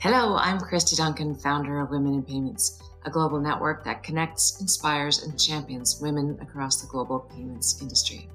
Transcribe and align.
Hello, 0.00 0.34
I'm 0.38 0.58
Kristy 0.58 0.96
Duncan, 0.96 1.34
founder 1.34 1.78
of 1.78 1.90
Women 1.90 2.14
in 2.14 2.22
Payments, 2.22 2.82
a 3.04 3.10
global 3.10 3.38
network 3.38 3.84
that 3.84 4.02
connects, 4.02 4.58
inspires, 4.58 5.24
and 5.24 5.38
champions 5.38 6.00
women 6.00 6.38
across 6.40 6.80
the 6.80 6.86
global 6.86 7.18
payments 7.18 7.82
industry. 7.82 8.26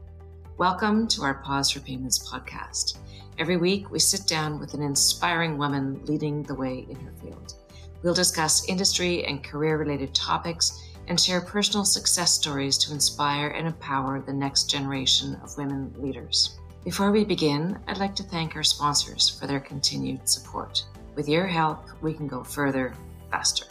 Welcome 0.59 1.07
to 1.07 1.23
our 1.23 1.33
Pause 1.33 1.71
for 1.71 1.79
Payments 1.79 2.19
podcast. 2.31 2.99
Every 3.39 3.57
week, 3.57 3.89
we 3.89 3.97
sit 3.97 4.27
down 4.27 4.59
with 4.59 4.75
an 4.75 4.83
inspiring 4.83 5.57
woman 5.57 5.99
leading 6.05 6.43
the 6.43 6.53
way 6.53 6.85
in 6.87 6.97
her 6.97 7.13
field. 7.19 7.55
We'll 8.03 8.13
discuss 8.13 8.69
industry 8.69 9.25
and 9.25 9.43
career 9.43 9.79
related 9.79 10.13
topics 10.13 10.83
and 11.07 11.19
share 11.19 11.41
personal 11.41 11.83
success 11.83 12.31
stories 12.31 12.77
to 12.77 12.93
inspire 12.93 13.47
and 13.47 13.65
empower 13.65 14.21
the 14.21 14.33
next 14.33 14.69
generation 14.69 15.35
of 15.41 15.57
women 15.57 15.91
leaders. 15.97 16.59
Before 16.83 17.11
we 17.11 17.25
begin, 17.25 17.79
I'd 17.87 17.97
like 17.97 18.13
to 18.17 18.23
thank 18.23 18.55
our 18.55 18.61
sponsors 18.61 19.29
for 19.39 19.47
their 19.47 19.59
continued 19.59 20.29
support. 20.29 20.85
With 21.15 21.29
your 21.29 21.47
help, 21.47 21.79
we 22.01 22.13
can 22.13 22.27
go 22.27 22.43
further 22.43 22.93
faster. 23.31 23.65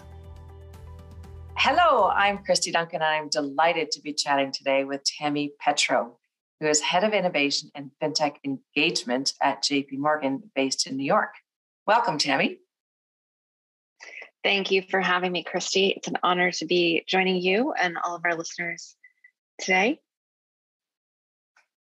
Hello, 1.56 2.08
I'm 2.08 2.38
Kristy 2.38 2.72
Duncan. 2.72 3.02
And 3.02 3.04
I'm 3.04 3.28
delighted 3.28 3.90
to 3.92 4.00
be 4.00 4.14
chatting 4.14 4.50
today 4.50 4.84
with 4.84 5.04
Tammy 5.04 5.52
Petro, 5.60 6.16
who 6.58 6.66
is 6.66 6.80
Head 6.80 7.04
of 7.04 7.12
Innovation 7.12 7.70
and 7.74 7.90
FinTech 8.02 8.36
Engagement 8.46 9.34
at 9.42 9.62
JP 9.62 9.98
Morgan, 9.98 10.50
based 10.54 10.86
in 10.86 10.96
New 10.96 11.04
York. 11.04 11.34
Welcome, 11.86 12.16
Tammy. 12.16 12.60
Thank 14.42 14.70
you 14.70 14.80
for 14.90 15.00
having 15.00 15.30
me, 15.30 15.44
Kristy. 15.44 15.94
It's 15.94 16.08
an 16.08 16.16
honor 16.22 16.50
to 16.52 16.64
be 16.64 17.04
joining 17.06 17.36
you 17.36 17.74
and 17.74 17.98
all 18.02 18.16
of 18.16 18.22
our 18.24 18.34
listeners 18.34 18.96
today. 19.60 20.00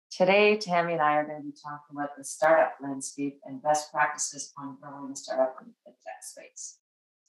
Today, 0.09 0.57
Tammy 0.57 0.93
and 0.93 1.01
I 1.01 1.15
are 1.15 1.25
going 1.25 1.41
to 1.41 1.43
be 1.43 1.53
talking 1.53 1.95
about 1.95 2.15
the 2.17 2.23
startup 2.23 2.75
landscape 2.81 3.39
and 3.45 3.61
best 3.61 3.91
practices 3.91 4.53
on 4.57 4.77
growing 4.81 5.09
the 5.09 5.15
startup 5.15 5.57
in 5.61 5.67
the 5.67 5.91
fintech 5.91 6.23
space. 6.23 6.77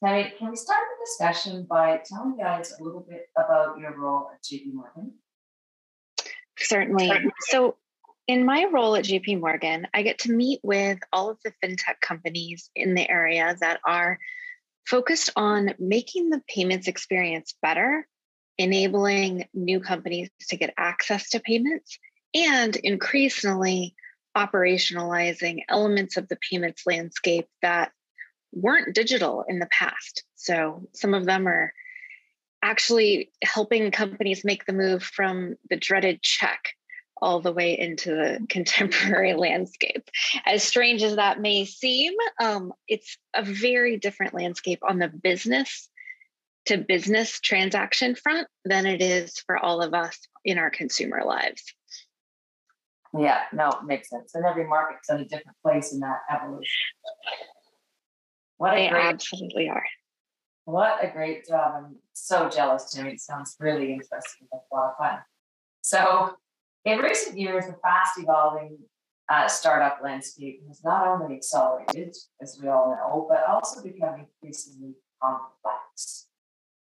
Tammy, 0.03 0.33
can 0.39 0.51
we 0.51 0.57
start 0.57 0.81
the 0.97 1.05
discussion 1.05 1.67
by 1.69 2.01
telling 2.05 2.33
you 2.33 2.39
guys 2.39 2.73
a 2.79 2.83
little 2.83 3.05
bit 3.09 3.29
about 3.37 3.79
your 3.79 3.99
role 3.99 4.31
at 4.33 4.43
JP 4.45 4.75
Morgan? 4.75 5.13
Certainly. 6.57 7.11
So, 7.41 7.77
in 8.29 8.45
my 8.45 8.67
role 8.71 8.95
at 8.95 9.05
JP 9.05 9.41
Morgan, 9.41 9.89
I 9.93 10.03
get 10.03 10.19
to 10.21 10.33
meet 10.33 10.61
with 10.63 10.99
all 11.13 11.31
of 11.31 11.39
the 11.45 11.53
fintech 11.63 12.01
companies 12.01 12.71
in 12.77 12.95
the 12.95 13.11
area 13.11 13.57
that 13.61 13.81
are 13.85 14.19
focused 14.87 15.31
on 15.35 15.75
making 15.79 16.31
the 16.31 16.43
payments 16.49 16.87
experience 16.89 17.55
better, 17.61 18.07
enabling 18.57 19.49
new 19.53 19.81
companies 19.81 20.31
to 20.49 20.57
get 20.57 20.75
access 20.77 21.31
to 21.31 21.41
payments, 21.41 21.99
and 22.35 22.77
increasingly 22.77 23.95
operationalizing 24.37 25.63
elements 25.69 26.17
of 26.17 26.29
the 26.29 26.39
payments 26.51 26.87
landscape 26.87 27.49
that 27.63 27.93
weren't 28.53 28.95
digital 28.95 29.45
in 29.49 29.59
the 29.59 29.69
past. 29.71 30.25
So 30.37 30.89
some 30.95 31.15
of 31.15 31.27
them 31.27 31.47
are 31.49 31.73
actually 32.63 33.31
helping 33.43 33.91
companies 33.91 34.45
make 34.45 34.65
the 34.65 34.73
move 34.73 35.03
from 35.03 35.57
the 35.71 35.77
dreaded 35.77 36.23
check 36.23 36.71
all 37.21 37.41
the 37.41 37.53
way 37.53 37.79
into 37.79 38.11
the 38.11 38.47
contemporary 38.49 39.35
landscape. 39.35 40.09
As 40.47 40.63
strange 40.63 41.03
as 41.03 41.17
that 41.17 41.41
may 41.41 41.65
seem, 41.65 42.15
um, 42.41 42.73
it's 42.87 43.17
a 43.35 43.43
very 43.43 43.97
different 43.97 44.35
landscape 44.35 44.81
on 44.83 44.99
the 44.99 45.09
business 45.09 45.89
to 46.67 46.77
business 46.77 47.41
transaction 47.41 48.15
front 48.15 48.47
than 48.65 48.87
it 48.87 49.01
is 49.01 49.39
for 49.47 49.57
all 49.57 49.81
of 49.81 49.95
us 49.95 50.19
in 50.45 50.59
our 50.59 50.71
consumer 50.71 51.23
lives. 51.25 51.65
Yeah, 53.17 53.43
no, 53.53 53.69
it 53.71 53.85
makes 53.85 54.11
sense. 54.11 54.35
And 54.35 54.45
every 54.45 54.67
market's 54.67 55.09
at 55.11 55.21
a 55.21 55.25
different 55.25 55.57
place 55.65 55.93
in 55.93 56.01
that 56.01 56.21
evolution. 56.31 56.87
What 58.59 58.75
they 58.75 58.89
great, 58.89 59.05
absolutely 59.05 59.69
are. 59.69 59.85
What 60.65 61.03
a 61.03 61.09
great 61.09 61.47
job. 61.47 61.73
I'm 61.77 61.97
so 62.13 62.49
jealous, 62.51 62.93
Tammy. 62.93 63.13
It 63.13 63.21
sounds 63.21 63.57
really 63.59 63.93
interesting. 63.93 64.49
Like 64.53 64.63
a 64.71 64.75
lot 64.75 64.91
of 64.91 64.97
fun. 64.99 65.19
So, 65.81 66.35
in 66.85 66.99
recent 66.99 67.39
years, 67.39 67.67
the 67.67 67.77
fast 67.83 68.19
evolving 68.19 68.79
uh, 69.31 69.49
startup 69.49 70.01
landscape 70.03 70.61
has 70.69 70.83
not 70.85 71.07
only 71.07 71.37
accelerated, 71.37 72.17
as 72.43 72.59
we 72.61 72.69
all 72.69 72.91
know, 72.91 73.27
but 73.29 73.45
also 73.47 73.83
become 73.83 74.27
increasingly 74.43 74.95
complex. 75.23 76.28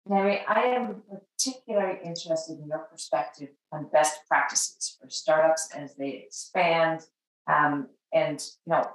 Mary, 0.09 0.39
I 0.47 0.61
am 0.61 1.03
particularly 1.37 1.99
interested 2.03 2.57
in 2.57 2.67
your 2.67 2.79
perspective 2.91 3.49
on 3.71 3.89
best 3.93 4.21
practices 4.27 4.97
for 4.99 5.07
startups 5.07 5.69
as 5.75 5.93
they 5.95 6.23
expand. 6.25 7.01
Um, 7.47 7.89
and 8.11 8.43
you 8.65 8.73
know, 8.73 8.89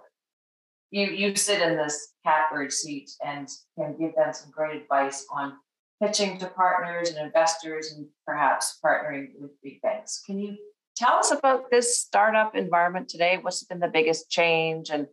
you 0.91 1.07
you 1.07 1.37
sit 1.37 1.63
in 1.63 1.77
this 1.77 2.15
catbird 2.27 2.73
seat 2.73 3.13
and 3.25 3.49
can 3.79 3.97
give 3.97 4.17
them 4.17 4.33
some 4.33 4.51
great 4.51 4.83
advice 4.83 5.25
on 5.31 5.55
pitching 6.03 6.37
to 6.39 6.47
partners 6.47 7.11
and 7.11 7.25
investors 7.25 7.93
and 7.93 8.07
perhaps 8.27 8.81
partnering 8.85 9.29
with 9.39 9.53
big 9.63 9.81
banks. 9.83 10.21
Can 10.27 10.41
you 10.41 10.57
tell 10.97 11.15
us 11.15 11.31
about 11.31 11.71
this 11.71 11.97
startup 11.97 12.57
environment 12.57 13.09
today? 13.09 13.39
What's 13.41 13.63
been 13.63 13.79
the 13.79 13.87
biggest 13.87 14.31
change 14.31 14.91
and 14.91 15.07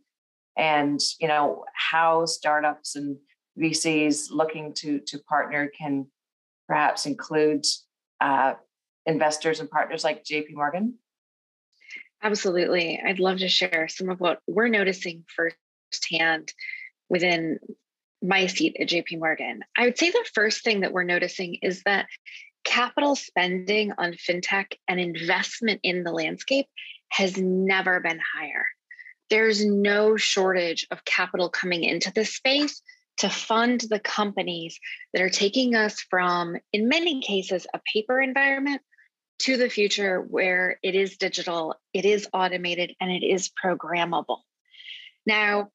and 0.57 0.99
you 1.19 1.27
know 1.27 1.63
how 1.75 2.25
startups 2.25 2.95
and 2.95 3.17
VCs 3.59 4.31
looking 4.31 4.73
to 4.75 4.99
to 4.99 5.19
partner 5.19 5.67
can 5.67 6.07
perhaps 6.67 7.05
include 7.05 7.65
uh, 8.19 8.53
investors 9.05 9.59
and 9.59 9.69
partners 9.69 10.03
like 10.03 10.23
JP 10.23 10.53
Morgan? 10.53 10.95
Absolutely. 12.23 13.01
I'd 13.03 13.19
love 13.19 13.39
to 13.39 13.49
share 13.49 13.87
some 13.87 14.09
of 14.09 14.19
what 14.19 14.39
we're 14.47 14.67
noticing 14.67 15.25
firsthand 15.35 16.53
within 17.09 17.59
my 18.21 18.45
seat 18.45 18.77
at 18.79 18.87
JP 18.87 19.19
Morgan. 19.19 19.61
I 19.75 19.85
would 19.85 19.97
say 19.97 20.11
the 20.11 20.25
first 20.33 20.63
thing 20.63 20.81
that 20.81 20.93
we're 20.93 21.03
noticing 21.03 21.57
is 21.61 21.81
that 21.83 22.07
capital 22.63 23.15
spending 23.15 23.91
on 23.97 24.13
fintech 24.13 24.73
and 24.87 24.99
investment 24.99 25.79
in 25.83 26.03
the 26.03 26.11
landscape 26.11 26.67
has 27.09 27.37
never 27.37 27.99
been 27.99 28.19
higher. 28.35 28.65
There's 29.31 29.65
no 29.65 30.15
shortage 30.15 30.85
of 30.91 31.03
capital 31.05 31.49
coming 31.49 31.83
into 31.83 32.13
this 32.13 32.35
space 32.35 32.81
to 33.17 33.29
fund 33.29 33.81
the 33.89 33.99
companies 33.99 34.79
that 35.13 35.21
are 35.21 35.29
taking 35.29 35.75
us 35.75 35.99
from, 36.09 36.55
in 36.73 36.87
many 36.87 37.21
cases, 37.21 37.67
a 37.73 37.79
paper 37.93 38.19
environment 38.19 38.81
to 39.39 39.57
the 39.57 39.69
future 39.69 40.21
where 40.21 40.77
it 40.83 40.95
is 40.95 41.17
digital, 41.17 41.75
it 41.93 42.05
is 42.05 42.27
automated, 42.33 42.95
and 42.99 43.11
it 43.11 43.25
is 43.25 43.49
programmable. 43.63 44.39
Now, 45.25 45.69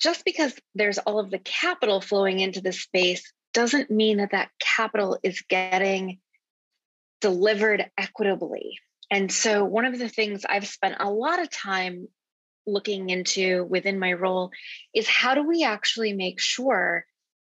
just 0.00 0.24
because 0.24 0.54
there's 0.74 0.98
all 0.98 1.18
of 1.18 1.30
the 1.30 1.38
capital 1.38 2.00
flowing 2.00 2.40
into 2.40 2.60
the 2.60 2.72
space 2.72 3.32
doesn't 3.52 3.90
mean 3.90 4.18
that 4.18 4.32
that 4.32 4.50
capital 4.58 5.18
is 5.22 5.42
getting 5.48 6.18
delivered 7.20 7.90
equitably. 7.96 8.78
And 9.10 9.30
so, 9.30 9.64
one 9.64 9.84
of 9.84 9.98
the 9.98 10.08
things 10.08 10.44
I've 10.48 10.66
spent 10.66 10.96
a 10.98 11.10
lot 11.10 11.40
of 11.40 11.50
time 11.50 12.08
looking 12.66 13.10
into 13.10 13.64
within 13.64 13.98
my 13.98 14.12
role 14.12 14.50
is 14.94 15.08
how 15.08 15.34
do 15.34 15.46
we 15.46 15.64
actually 15.64 16.12
make 16.12 16.40
sure 16.40 17.04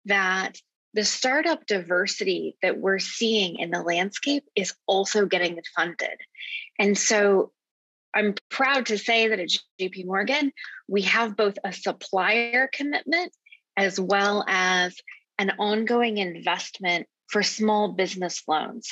that 0.06 0.58
the 0.94 1.04
startup 1.04 1.66
diversity 1.66 2.56
that 2.62 2.78
we're 2.78 2.98
seeing 2.98 3.58
in 3.58 3.70
the 3.70 3.82
landscape 3.82 4.44
is 4.54 4.74
also 4.86 5.26
getting 5.26 5.60
funded. 5.74 6.18
And 6.78 6.96
so 6.96 7.52
I'm 8.14 8.34
proud 8.50 8.86
to 8.86 8.96
say 8.96 9.28
that 9.28 9.38
at 9.38 9.50
JP 9.78 10.06
Morgan, 10.06 10.52
we 10.88 11.02
have 11.02 11.36
both 11.36 11.58
a 11.62 11.72
supplier 11.72 12.68
commitment 12.72 13.32
as 13.76 14.00
well 14.00 14.42
as 14.48 14.96
an 15.38 15.52
ongoing 15.58 16.16
investment 16.16 17.06
for 17.26 17.42
small 17.42 17.92
business 17.92 18.42
loans. 18.48 18.88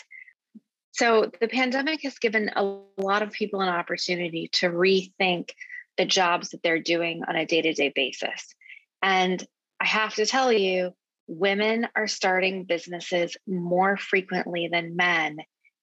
So 0.93 1.31
the 1.41 1.49
pandemic 1.49 2.03
has 2.03 2.19
given 2.19 2.51
a 2.55 2.79
lot 2.99 3.23
of 3.23 3.33
people 3.33 3.63
an 3.63 3.69
opportunity 3.69 4.49
to 4.55 4.69
rethink 4.69 5.51
the 5.97 6.05
jobs 6.05 6.51
that 6.51 6.63
they're 6.63 6.81
doing 6.81 7.23
on 7.27 7.37
a 7.37 7.47
day 7.47 7.63
to 7.63 7.73
day 7.73 7.93
basis. 7.95 8.55
And 9.03 9.45
I 9.81 9.87
have 9.87 10.15
to 10.15 10.27
tell 10.27 10.53
you, 10.53 10.93
women 11.27 11.89
are 11.95 12.07
starting 12.07 12.65
businesses 12.65 13.37
more 13.47 13.97
frequently 13.97 14.69
than 14.71 14.97
men 14.97 15.39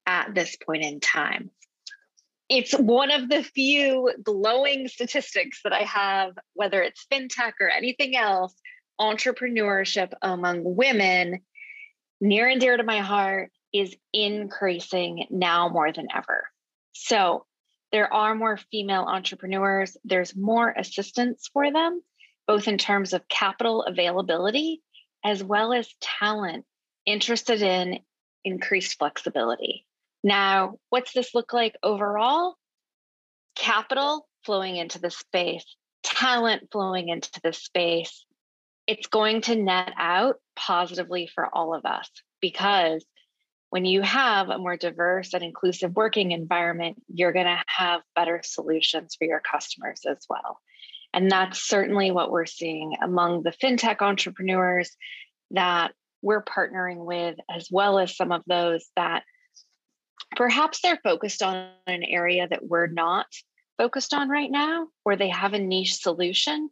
at 0.06 0.34
this 0.34 0.56
point 0.56 0.84
in 0.84 1.00
time. 1.00 1.50
It's 2.50 2.74
one 2.74 3.12
of 3.12 3.30
the 3.30 3.44
few 3.44 4.12
glowing 4.24 4.88
statistics 4.88 5.62
that 5.64 5.72
I 5.72 5.84
have, 5.84 6.34
whether 6.54 6.82
it's 6.82 7.06
fintech 7.12 7.54
or 7.62 7.70
anything 7.70 8.16
else, 8.16 8.54
entrepreneurship 9.00 10.12
among 10.22 10.62
women, 10.64 11.40
near 12.20 12.48
and 12.48 12.60
dear 12.60 12.76
to 12.76 12.84
my 12.84 13.00
heart, 13.00 13.52
is 13.74 13.96
increasing 14.12 15.28
now 15.30 15.70
more 15.70 15.94
than 15.94 16.08
ever. 16.14 16.44
So 16.92 17.46
there 17.92 18.12
are 18.12 18.36
more 18.36 18.58
female 18.72 19.04
entrepreneurs, 19.04 19.98
there's 20.04 20.36
more 20.36 20.74
assistance 20.76 21.50
for 21.52 21.72
them, 21.72 22.02
both 22.48 22.68
in 22.68 22.78
terms 22.78 23.14
of 23.14 23.28
capital 23.28 23.84
availability 23.84 24.82
as 25.24 25.44
well 25.44 25.74
as 25.74 25.94
talent 26.02 26.66
interested 27.06 27.62
in 27.62 28.00
increased 28.44 28.98
flexibility. 28.98 29.86
Now, 30.24 30.78
what's 30.90 31.14
this 31.14 31.36
look 31.36 31.54
like 31.54 31.76
overall? 31.84 32.56
Capital 33.56 34.28
flowing 34.46 34.78
into 34.78 35.00
the 35.00 35.12
space, 35.12 35.66
talent 36.04 36.70
flowing 36.72 37.10
into 37.10 37.40
the 37.44 37.54
space, 37.54 38.26
it's 38.88 39.08
going 39.08 39.42
to 39.42 39.56
net 39.56 39.94
out 39.98 40.38
positively 40.56 41.30
for 41.34 41.48
all 41.54 41.76
of 41.76 41.86
us 41.86 42.10
because 42.42 43.06
when 43.72 43.86
you 43.86 44.02
have 44.02 44.50
a 44.50 44.58
more 44.58 44.76
diverse 44.76 45.34
and 45.34 45.44
inclusive 45.44 45.96
working 45.96 46.32
environment, 46.32 47.02
you're 47.08 47.32
going 47.32 47.46
to 47.46 47.64
have 47.68 48.02
better 48.16 48.42
solutions 48.44 49.16
for 49.16 49.24
your 49.24 49.40
customers 49.40 50.02
as 50.06 50.18
well. 50.30 50.60
And 51.14 51.32
that's 51.32 51.62
certainly 51.62 52.12
what 52.12 52.32
we're 52.32 52.46
seeing 52.46 52.98
among 53.02 53.44
the 53.44 53.52
fintech 53.52 54.02
entrepreneurs 54.02 54.96
that 55.52 55.94
we're 56.22 56.44
partnering 56.44 57.06
with, 57.06 57.38
as 57.50 57.70
well 57.72 57.98
as 57.98 58.16
some 58.16 58.34
of 58.34 58.44
those 58.46 58.90
that 58.98 59.24
perhaps 60.36 60.82
they're 60.82 61.00
focused 61.02 61.42
on 61.42 61.70
an 61.88 62.04
area 62.04 62.50
that 62.50 62.68
we're 62.68 62.88
not 62.88 63.28
focused 63.78 64.14
on 64.14 64.28
right 64.28 64.52
now, 64.52 64.88
or 65.06 65.16
they 65.16 65.30
have 65.30 65.54
a 65.54 65.60
niche 65.60 65.96
solution. 65.96 66.70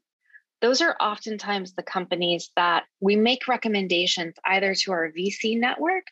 Those 0.62 0.82
are 0.82 0.98
oftentimes 1.00 1.76
the 1.76 1.84
companies 1.84 2.52
that 2.58 2.84
we 3.00 3.16
make 3.16 3.48
recommendations 3.48 4.36
either 4.46 4.76
to 4.76 4.92
our 4.92 5.14
VC 5.18 5.58
network 5.58 6.04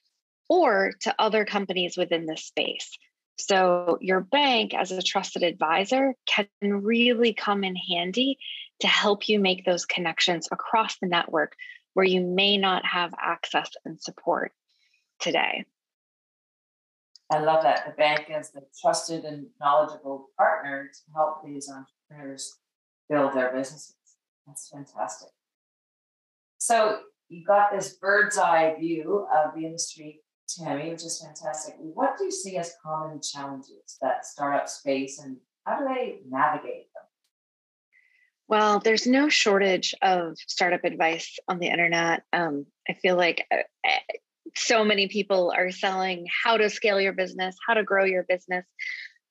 or 0.50 0.94
to 1.02 1.16
other 1.20 1.46
companies 1.46 1.98
within 1.98 2.26
this 2.26 2.46
space. 2.46 2.98
So, 3.40 4.00
your 4.02 4.22
bank, 4.22 4.74
as 4.74 4.92
a 4.92 5.02
trusted 5.02 5.44
advisor, 5.44 6.16
can 6.26 6.48
really 6.62 7.34
come 7.34 7.64
in 7.64 7.76
handy 7.76 8.40
to 8.80 8.88
help 8.88 9.30
you 9.30 9.40
make 9.40 9.64
those 9.64 9.86
connections 9.86 10.48
across 10.52 10.98
the 10.98 11.08
network 11.08 11.54
where 11.94 12.06
you 12.06 12.22
may 12.22 12.58
not 12.58 12.86
have 12.86 13.14
access 13.20 13.70
and 13.86 14.02
support 14.02 14.54
today. 15.20 15.66
I 17.32 17.40
love 17.40 17.62
that. 17.64 17.86
The 17.86 17.92
bank 17.92 18.28
is 18.30 18.52
the 18.52 18.62
trusted 18.82 19.24
and 19.24 19.48
knowledgeable 19.60 20.30
partner 20.38 20.90
to 20.92 21.00
help 21.14 21.46
these 21.46 21.70
entrepreneurs 21.70 22.58
build 23.10 23.34
their 23.34 23.52
businesses. 23.52 23.96
That's 24.48 24.70
fantastic. 24.70 25.30
So, 26.58 27.00
you 27.30 27.46
got 27.46 27.72
this 27.72 27.98
bird's 27.98 28.38
eye 28.38 28.76
view 28.80 29.28
of 29.36 29.54
the 29.54 29.66
industry 29.66 30.22
Tammy, 30.48 30.90
which 30.90 31.04
is 31.04 31.22
fantastic. 31.22 31.76
What 31.78 32.18
do 32.18 32.26
you 32.26 32.32
see 32.32 32.58
as 32.58 32.76
common 32.84 33.22
challenges 33.22 33.98
that 34.02 34.26
startups 34.26 34.82
face 34.82 35.20
and 35.20 35.38
how 35.66 35.80
do 35.80 35.86
they 35.86 36.20
navigate 36.30 36.88
them? 36.94 37.04
Well, 38.48 38.80
there's 38.80 39.06
no 39.06 39.28
shortage 39.28 39.94
of 40.02 40.38
startup 40.48 40.86
advice 40.86 41.38
on 41.50 41.60
the 41.60 41.68
internet. 41.68 42.24
Um, 42.32 42.66
I 42.88 42.94
feel 42.94 43.18
like 43.18 43.46
uh, 43.52 43.58
eh, 43.84 44.00
so 44.56 44.86
many 44.86 45.10
people 45.10 45.54
are 45.56 45.72
selling 45.72 46.28
how 46.44 46.58
to 46.58 46.70
scale 46.70 47.02
your 47.02 47.14
business, 47.14 47.58
how 47.68 47.74
to 47.74 47.84
grow 47.84 48.06
your 48.06 48.24
business. 48.24 48.66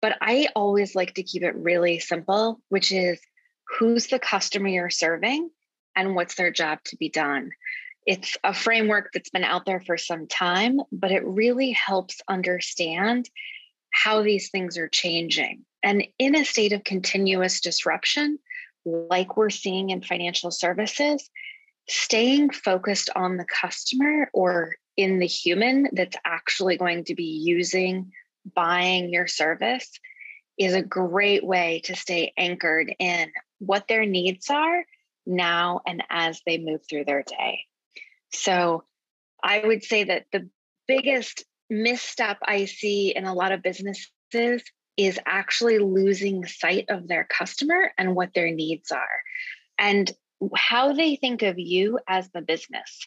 But 0.02 0.18
I 0.20 0.48
always 0.54 0.94
like 0.94 1.14
to 1.14 1.22
keep 1.22 1.42
it 1.42 1.56
really 1.56 1.98
simple, 1.98 2.60
which 2.68 2.92
is 2.92 3.18
who's 3.78 4.08
the 4.08 4.18
customer 4.18 4.68
you're 4.68 4.90
serving 4.90 5.50
and 5.96 6.14
what's 6.14 6.34
their 6.34 6.50
job 6.50 6.80
to 6.84 6.96
be 6.96 7.08
done. 7.08 7.50
It's 8.06 8.36
a 8.44 8.54
framework 8.54 9.10
that's 9.12 9.30
been 9.30 9.44
out 9.44 9.66
there 9.66 9.80
for 9.80 9.98
some 9.98 10.26
time, 10.28 10.80
but 10.92 11.10
it 11.10 11.24
really 11.24 11.72
helps 11.72 12.20
understand 12.28 13.28
how 13.92 14.22
these 14.22 14.50
things 14.50 14.78
are 14.78 14.88
changing. 14.88 15.64
And 15.82 16.06
in 16.18 16.36
a 16.36 16.44
state 16.44 16.72
of 16.72 16.84
continuous 16.84 17.60
disruption, 17.60 18.38
like 18.84 19.36
we're 19.36 19.50
seeing 19.50 19.90
in 19.90 20.02
financial 20.02 20.50
services, 20.50 21.28
staying 21.88 22.50
focused 22.50 23.10
on 23.16 23.36
the 23.36 23.44
customer 23.44 24.30
or 24.32 24.76
in 24.96 25.18
the 25.18 25.26
human 25.26 25.88
that's 25.92 26.16
actually 26.24 26.76
going 26.76 27.04
to 27.04 27.14
be 27.14 27.42
using, 27.44 28.12
buying 28.54 29.12
your 29.12 29.26
service 29.26 29.90
is 30.58 30.74
a 30.74 30.82
great 30.82 31.44
way 31.44 31.80
to 31.84 31.94
stay 31.94 32.32
anchored 32.36 32.94
in 32.98 33.30
what 33.58 33.88
their 33.88 34.06
needs 34.06 34.48
are 34.50 34.84
now 35.26 35.80
and 35.86 36.02
as 36.08 36.40
they 36.46 36.58
move 36.58 36.80
through 36.88 37.04
their 37.04 37.22
day. 37.22 37.60
So 38.36 38.84
I 39.42 39.60
would 39.64 39.84
say 39.84 40.04
that 40.04 40.26
the 40.32 40.48
biggest 40.86 41.44
misstep 41.68 42.38
I 42.42 42.66
see 42.66 43.14
in 43.14 43.24
a 43.24 43.34
lot 43.34 43.52
of 43.52 43.62
businesses 43.62 44.62
is 44.96 45.18
actually 45.26 45.78
losing 45.78 46.46
sight 46.46 46.86
of 46.88 47.06
their 47.06 47.24
customer 47.24 47.92
and 47.98 48.14
what 48.14 48.32
their 48.34 48.50
needs 48.50 48.90
are 48.92 49.20
and 49.78 50.10
how 50.54 50.92
they 50.92 51.16
think 51.16 51.42
of 51.42 51.58
you 51.58 51.98
as 52.08 52.30
the 52.30 52.40
business. 52.40 53.06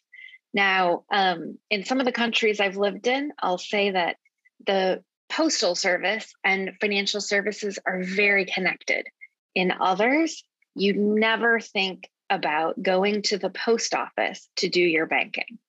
Now, 0.54 1.04
um, 1.12 1.58
in 1.70 1.84
some 1.84 2.00
of 2.00 2.06
the 2.06 2.12
countries 2.12 2.60
I've 2.60 2.78
lived 2.78 3.08
in, 3.08 3.32
I'll 3.40 3.58
say 3.58 3.92
that 3.92 4.18
the 4.66 5.04
postal 5.30 5.76
service 5.76 6.34
and 6.44 6.72
financial 6.82 7.22
services 7.22 7.78
are 7.86 8.04
very 8.04 8.46
connected. 8.46 9.08
In 9.56 9.74
others, 9.80 10.44
you 10.76 10.94
never 10.94 11.60
think 11.60 12.10
about 12.30 12.82
going 12.82 13.22
to 13.24 13.38
the 13.38 13.50
post 13.50 13.94
office 13.94 14.48
to 14.58 14.70
do 14.70 14.82
your 14.82 15.06
banking. 15.06 15.60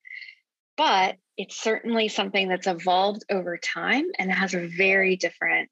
But 0.77 1.17
it's 1.37 1.61
certainly 1.61 2.07
something 2.07 2.47
that's 2.47 2.67
evolved 2.67 3.23
over 3.29 3.57
time 3.57 4.05
and 4.17 4.31
has 4.31 4.53
very 4.53 5.15
different 5.15 5.69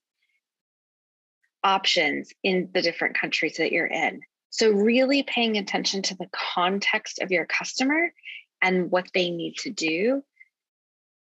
options 1.64 2.32
in 2.44 2.70
the 2.74 2.82
different 2.82 3.18
countries 3.18 3.58
that 3.58 3.72
you're 3.72 3.86
in. 3.86 4.22
So, 4.52 4.72
really 4.72 5.24
paying 5.24 5.58
attention 5.58 6.02
to 6.04 6.16
the 6.16 6.30
context 6.32 7.20
of 7.20 7.32
your 7.32 7.46
customer 7.46 8.14
and 8.62 8.90
what 8.90 9.08
they 9.14 9.30
need 9.30 9.58
to 9.60 9.70
do 9.70 10.24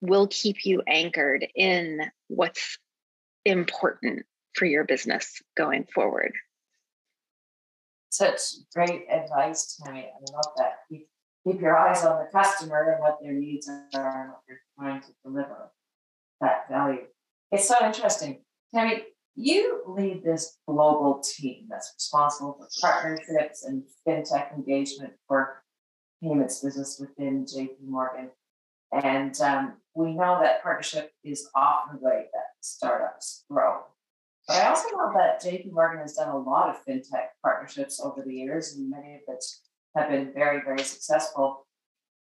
will 0.02 0.28
keep 0.28 0.66
you 0.66 0.82
anchored 0.88 1.46
in 1.56 2.02
what's 2.28 2.80
important 3.46 4.26
for 4.54 4.66
your 4.66 4.84
business 4.84 5.42
going 5.56 5.86
forward 5.94 6.34
such 8.10 8.40
great 8.76 9.06
advice 9.12 9.76
tonight. 9.76 10.08
I 10.16 10.32
love 10.34 10.54
that. 10.58 10.80
Keep, 10.90 11.08
keep 11.46 11.62
your 11.62 11.78
eyes 11.78 12.04
on 12.04 12.20
the 12.20 12.32
customer 12.32 12.92
and 12.92 13.02
what 13.02 13.20
their 13.22 13.34
needs 13.34 13.70
are 13.70 14.22
and 14.22 14.30
what 14.32 14.42
you're 14.48 14.60
trying 14.78 15.02
to 15.02 15.08
deliver 15.24 15.72
that 16.42 16.70
value. 16.70 17.06
It's 17.52 17.68
so 17.68 17.76
interesting. 17.86 18.42
Tammy, 18.74 19.04
you 19.36 19.84
lead 19.88 20.24
this 20.24 20.58
global 20.68 21.24
team 21.24 21.68
that's 21.70 21.94
responsible 21.96 22.58
for 22.60 22.68
partnerships 22.82 23.64
and 23.64 23.84
fintech 24.06 24.54
engagement 24.54 25.14
for 25.28 25.64
payments 26.22 26.60
business 26.60 27.00
within 27.00 27.46
JP 27.46 27.78
Morgan. 27.88 28.30
And 28.92 29.40
um, 29.42 29.74
we 29.96 30.14
know 30.14 30.40
that 30.42 30.64
partnership 30.64 31.14
is 31.24 31.50
often 31.56 32.00
the 32.00 32.06
way 32.06 32.26
that 32.34 32.44
startups 32.62 33.46
grow. 33.50 33.84
But 34.50 34.64
I 34.64 34.70
also 34.70 34.90
know 34.98 35.14
that 35.14 35.44
JP 35.44 35.74
Morgan 35.74 36.02
has 36.02 36.16
done 36.16 36.30
a 36.30 36.40
lot 36.40 36.70
of 36.70 36.84
fintech 36.84 37.28
partnerships 37.44 38.02
over 38.04 38.24
the 38.26 38.34
years, 38.34 38.74
and 38.74 38.90
many 38.90 39.14
of 39.14 39.22
which 39.28 39.44
have 39.96 40.10
been 40.10 40.34
very, 40.34 40.64
very 40.66 40.82
successful. 40.82 41.68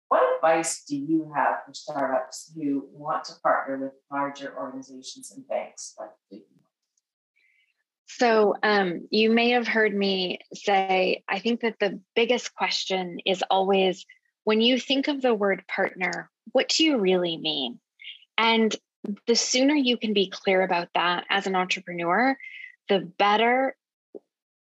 What 0.09 0.23
advice 0.37 0.85
do 0.89 0.97
you 0.97 1.31
have 1.37 1.57
for 1.67 1.75
startups 1.75 2.51
who 2.57 2.89
want 2.91 3.25
to 3.25 3.35
partner 3.43 3.77
with 3.77 3.93
larger 4.11 4.57
organizations 4.59 5.33
and 5.37 5.47
banks 5.47 5.97
like 5.99 6.09
JP 6.33 6.47
Morgan? 6.57 6.71
So, 8.07 8.55
um, 8.63 9.07
you 9.11 9.31
may 9.31 9.51
have 9.51 9.69
heard 9.69 9.95
me 9.95 10.39
say, 10.55 11.23
I 11.29 11.41
think 11.41 11.61
that 11.61 11.79
the 11.79 12.01
biggest 12.17 12.55
question 12.55 13.19
is 13.27 13.45
always 13.51 14.07
when 14.45 14.63
you 14.63 14.81
think 14.81 15.09
of 15.09 15.21
the 15.21 15.35
word 15.35 15.63
partner, 15.69 16.31
what 16.53 16.71
do 16.71 16.85
you 16.85 16.97
really 16.97 17.37
mean? 17.37 17.81
And 18.39 18.75
the 19.27 19.37
sooner 19.37 19.75
you 19.75 19.97
can 19.97 20.13
be 20.13 20.29
clear 20.29 20.63
about 20.63 20.89
that 20.95 21.25
as 21.31 21.47
an 21.47 21.55
entrepreneur, 21.55 22.37
the 22.89 23.01
better 23.01 23.77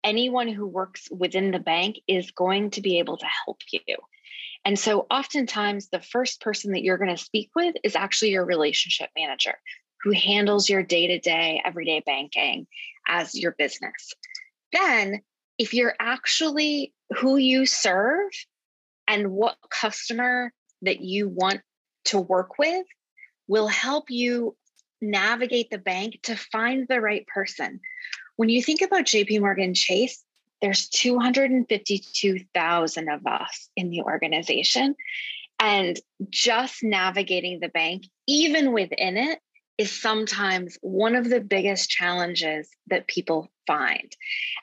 anyone 0.03 0.47
who 0.47 0.65
works 0.65 1.09
within 1.11 1.51
the 1.51 1.59
bank 1.59 1.99
is 2.07 2.31
going 2.31 2.71
to 2.71 2.81
be 2.81 2.99
able 2.99 3.17
to 3.17 3.25
help 3.45 3.59
you. 3.71 3.97
And 4.63 4.77
so, 4.77 5.05
oftentimes, 5.09 5.89
the 5.89 6.01
first 6.01 6.41
person 6.41 6.71
that 6.71 6.83
you're 6.83 6.97
going 6.97 7.15
to 7.15 7.23
speak 7.23 7.51
with 7.55 7.75
is 7.83 7.95
actually 7.95 8.31
your 8.31 8.45
relationship 8.45 9.09
manager 9.17 9.55
who 10.03 10.11
handles 10.11 10.69
your 10.69 10.83
day 10.83 11.07
to 11.07 11.19
day, 11.19 11.61
everyday 11.65 12.01
banking 12.05 12.67
as 13.07 13.35
your 13.35 13.53
business. 13.57 14.13
Then, 14.73 15.21
if 15.57 15.73
you're 15.73 15.95
actually 15.99 16.93
who 17.17 17.37
you 17.37 17.65
serve 17.65 18.29
and 19.07 19.31
what 19.31 19.57
customer 19.69 20.51
that 20.81 21.01
you 21.01 21.29
want 21.29 21.61
to 22.05 22.19
work 22.19 22.57
with 22.59 22.85
will 23.47 23.67
help 23.67 24.09
you 24.09 24.55
navigate 25.01 25.69
the 25.69 25.77
bank 25.77 26.19
to 26.23 26.35
find 26.35 26.87
the 26.87 26.99
right 27.01 27.27
person. 27.27 27.79
When 28.35 28.49
you 28.49 28.61
think 28.61 28.81
about 28.81 29.05
JP 29.05 29.39
Morgan 29.41 29.73
Chase, 29.73 30.23
there's 30.61 30.89
252,000 30.89 33.09
of 33.09 33.25
us 33.25 33.69
in 33.75 33.89
the 33.89 34.01
organization. 34.01 34.95
And 35.59 35.99
just 36.29 36.83
navigating 36.83 37.59
the 37.59 37.69
bank, 37.69 38.03
even 38.27 38.73
within 38.73 39.17
it, 39.17 39.39
is 39.77 39.91
sometimes 39.91 40.77
one 40.81 41.15
of 41.15 41.29
the 41.29 41.39
biggest 41.39 41.89
challenges 41.89 42.69
that 42.87 43.07
people 43.07 43.49
find. 43.67 44.11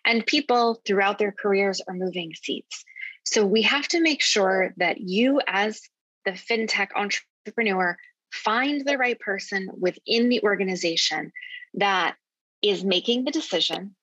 And 0.05 0.27
people 0.27 0.81
throughout 0.85 1.19
their 1.19 1.33
careers 1.33 1.81
are 1.87 1.95
moving 1.95 2.33
seats. 2.35 2.85
So 3.25 3.47
we 3.47 3.63
have 3.63 3.87
to 3.89 4.01
make 4.01 4.23
sure 4.23 4.75
that 4.77 5.01
you, 5.01 5.41
as 5.47 5.81
the 6.25 6.33
fintech 6.33 6.89
entrepreneur, 6.97 7.97
find 8.35 8.85
the 8.85 8.99
right 8.99 9.19
person 9.19 9.69
within 9.79 10.29
the 10.29 10.43
organization 10.43 11.33
that 11.75 12.17
is 12.63 12.85
making 12.85 13.25
the 13.25 13.31
decision, 13.31 13.95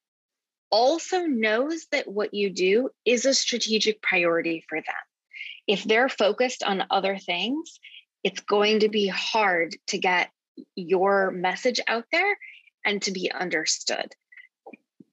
also 0.72 1.26
knows 1.26 1.88
that 1.92 2.08
what 2.08 2.34
you 2.34 2.50
do 2.50 2.90
is 3.06 3.26
a 3.26 3.34
strategic 3.34 4.02
priority 4.02 4.64
for 4.70 4.78
them. 4.78 5.04
if 5.68 5.84
they're 5.84 6.10
focused 6.10 6.64
on 6.64 6.84
other 6.90 7.18
things, 7.18 7.80
it's 8.24 8.40
going 8.42 8.80
to 8.80 8.90
be 8.90 9.08
hard 9.08 9.76
to 9.88 9.98
get 9.98 10.32
your 10.76 11.32
message 11.32 11.80
out 11.88 12.06
there 12.12 12.38
and 12.84 13.02
to 13.04 13.12
be 13.12 13.32
understood. 13.32 14.12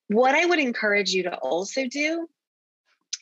What 0.08 0.34
I 0.34 0.46
would 0.46 0.58
encourage 0.58 1.10
you 1.10 1.24
to 1.24 1.36
also 1.36 1.86
do 1.86 2.28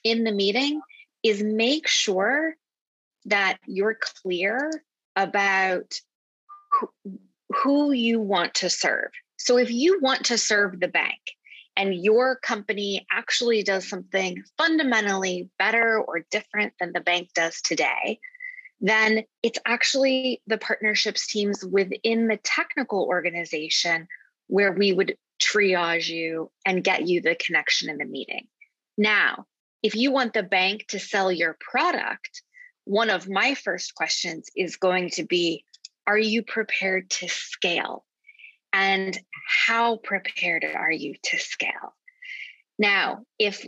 in 0.04 0.24
the 0.24 0.32
meeting 0.32 0.80
is 1.22 1.42
make 1.42 1.88
sure 1.88 2.54
that 3.24 3.58
you're 3.66 3.98
clear 4.00 4.70
about 5.16 5.94
who, 7.62 7.92
you 7.92 8.20
want 8.20 8.54
to 8.54 8.70
serve. 8.70 9.10
So 9.38 9.56
if 9.56 9.70
you 9.70 9.98
want 10.00 10.26
to 10.26 10.38
serve 10.38 10.78
the 10.78 10.88
bank 10.88 11.20
and 11.76 11.94
your 11.94 12.36
company 12.36 13.06
actually 13.10 13.62
does 13.62 13.88
something 13.88 14.42
fundamentally 14.58 15.48
better 15.58 15.98
or 15.98 16.26
different 16.30 16.74
than 16.78 16.92
the 16.92 17.00
bank 17.00 17.30
does 17.34 17.60
today, 17.62 18.18
then 18.80 19.24
it's 19.42 19.58
actually 19.66 20.42
the 20.46 20.58
partnerships 20.58 21.26
teams 21.26 21.64
within 21.64 22.28
the 22.28 22.38
technical 22.42 23.04
organization 23.04 24.06
where 24.48 24.72
we 24.72 24.92
would 24.92 25.16
triage 25.40 26.08
you 26.08 26.50
and 26.64 26.84
get 26.84 27.06
you 27.06 27.20
the 27.20 27.34
connection 27.34 27.90
in 27.90 27.98
the 27.98 28.04
meeting. 28.04 28.46
Now, 28.98 29.46
if 29.82 29.94
you 29.94 30.10
want 30.10 30.32
the 30.32 30.42
bank 30.42 30.86
to 30.88 30.98
sell 30.98 31.30
your 31.30 31.56
product, 31.60 32.42
one 32.86 33.10
of 33.10 33.28
my 33.28 33.54
first 33.54 33.96
questions 33.96 34.48
is 34.56 34.76
going 34.76 35.10
to 35.10 35.24
be 35.24 35.64
Are 36.06 36.16
you 36.16 36.42
prepared 36.42 37.10
to 37.10 37.28
scale? 37.28 38.04
And 38.72 39.18
how 39.66 39.96
prepared 39.96 40.64
are 40.64 40.90
you 40.90 41.14
to 41.24 41.38
scale? 41.38 41.94
Now, 42.78 43.24
if 43.38 43.66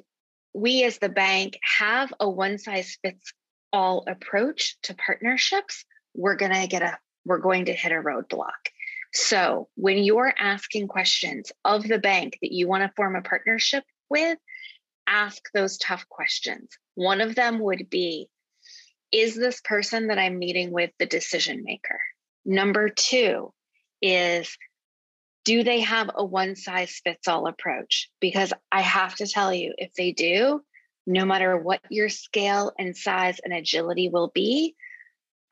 we 0.54 0.84
as 0.84 0.98
the 0.98 1.08
bank 1.08 1.58
have 1.62 2.14
a 2.20 2.30
one 2.30 2.58
size 2.58 2.96
fits 3.02 3.32
all 3.72 4.04
approach 4.06 4.76
to 4.82 4.94
partnerships, 4.94 5.84
we're 6.14 6.36
going 6.36 6.54
to 6.54 6.66
get 6.68 6.82
a 6.82 6.96
we're 7.24 7.38
going 7.38 7.66
to 7.66 7.72
hit 7.72 7.92
a 7.92 7.96
roadblock. 7.96 8.70
So, 9.12 9.68
when 9.74 9.98
you're 9.98 10.32
asking 10.38 10.86
questions 10.86 11.50
of 11.64 11.82
the 11.82 11.98
bank 11.98 12.38
that 12.40 12.52
you 12.52 12.68
want 12.68 12.84
to 12.84 12.92
form 12.94 13.16
a 13.16 13.22
partnership 13.22 13.82
with, 14.08 14.38
ask 15.08 15.42
those 15.52 15.76
tough 15.76 16.08
questions. 16.08 16.68
One 16.94 17.20
of 17.20 17.34
them 17.34 17.58
would 17.58 17.90
be 17.90 18.28
Is 19.12 19.34
this 19.34 19.60
person 19.60 20.08
that 20.08 20.18
I'm 20.18 20.38
meeting 20.38 20.70
with 20.70 20.90
the 20.98 21.06
decision 21.06 21.62
maker? 21.64 21.98
Number 22.44 22.88
two 22.88 23.52
is 24.02 24.56
Do 25.44 25.62
they 25.62 25.80
have 25.80 26.10
a 26.14 26.24
one 26.24 26.56
size 26.56 27.00
fits 27.02 27.28
all 27.28 27.46
approach? 27.46 28.10
Because 28.20 28.52
I 28.70 28.82
have 28.82 29.14
to 29.16 29.26
tell 29.26 29.52
you, 29.52 29.74
if 29.78 29.94
they 29.94 30.12
do, 30.12 30.62
no 31.06 31.24
matter 31.24 31.56
what 31.56 31.80
your 31.88 32.10
scale 32.10 32.72
and 32.78 32.96
size 32.96 33.40
and 33.42 33.54
agility 33.54 34.10
will 34.10 34.30
be, 34.34 34.76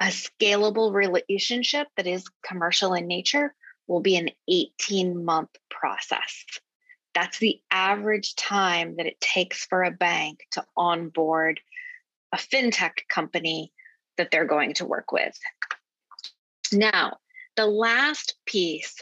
a 0.01 0.07
scalable 0.07 0.93
relationship 0.93 1.89
that 1.97 2.07
is 2.07 2.29
commercial 2.47 2.93
in 2.93 3.07
nature 3.07 3.55
will 3.87 4.01
be 4.01 4.17
an 4.17 4.31
18 4.49 5.25
month 5.25 5.51
process. 5.71 6.45
That's 7.15 7.39
the 7.39 7.61
average 7.71 8.35
time 8.35 8.97
that 8.97 9.07
it 9.07 9.19
takes 9.21 9.65
for 9.65 9.83
a 9.83 9.91
bank 9.91 10.41
to 10.53 10.65
onboard 10.77 11.61
a 12.33 12.37
fintech 12.37 13.09
company 13.09 13.73
that 14.16 14.30
they're 14.30 14.47
going 14.47 14.75
to 14.75 14.87
work 14.87 15.12
with. 15.12 15.37
Now, 16.73 17.18
the 17.56 17.66
last 17.66 18.35
piece 18.47 18.97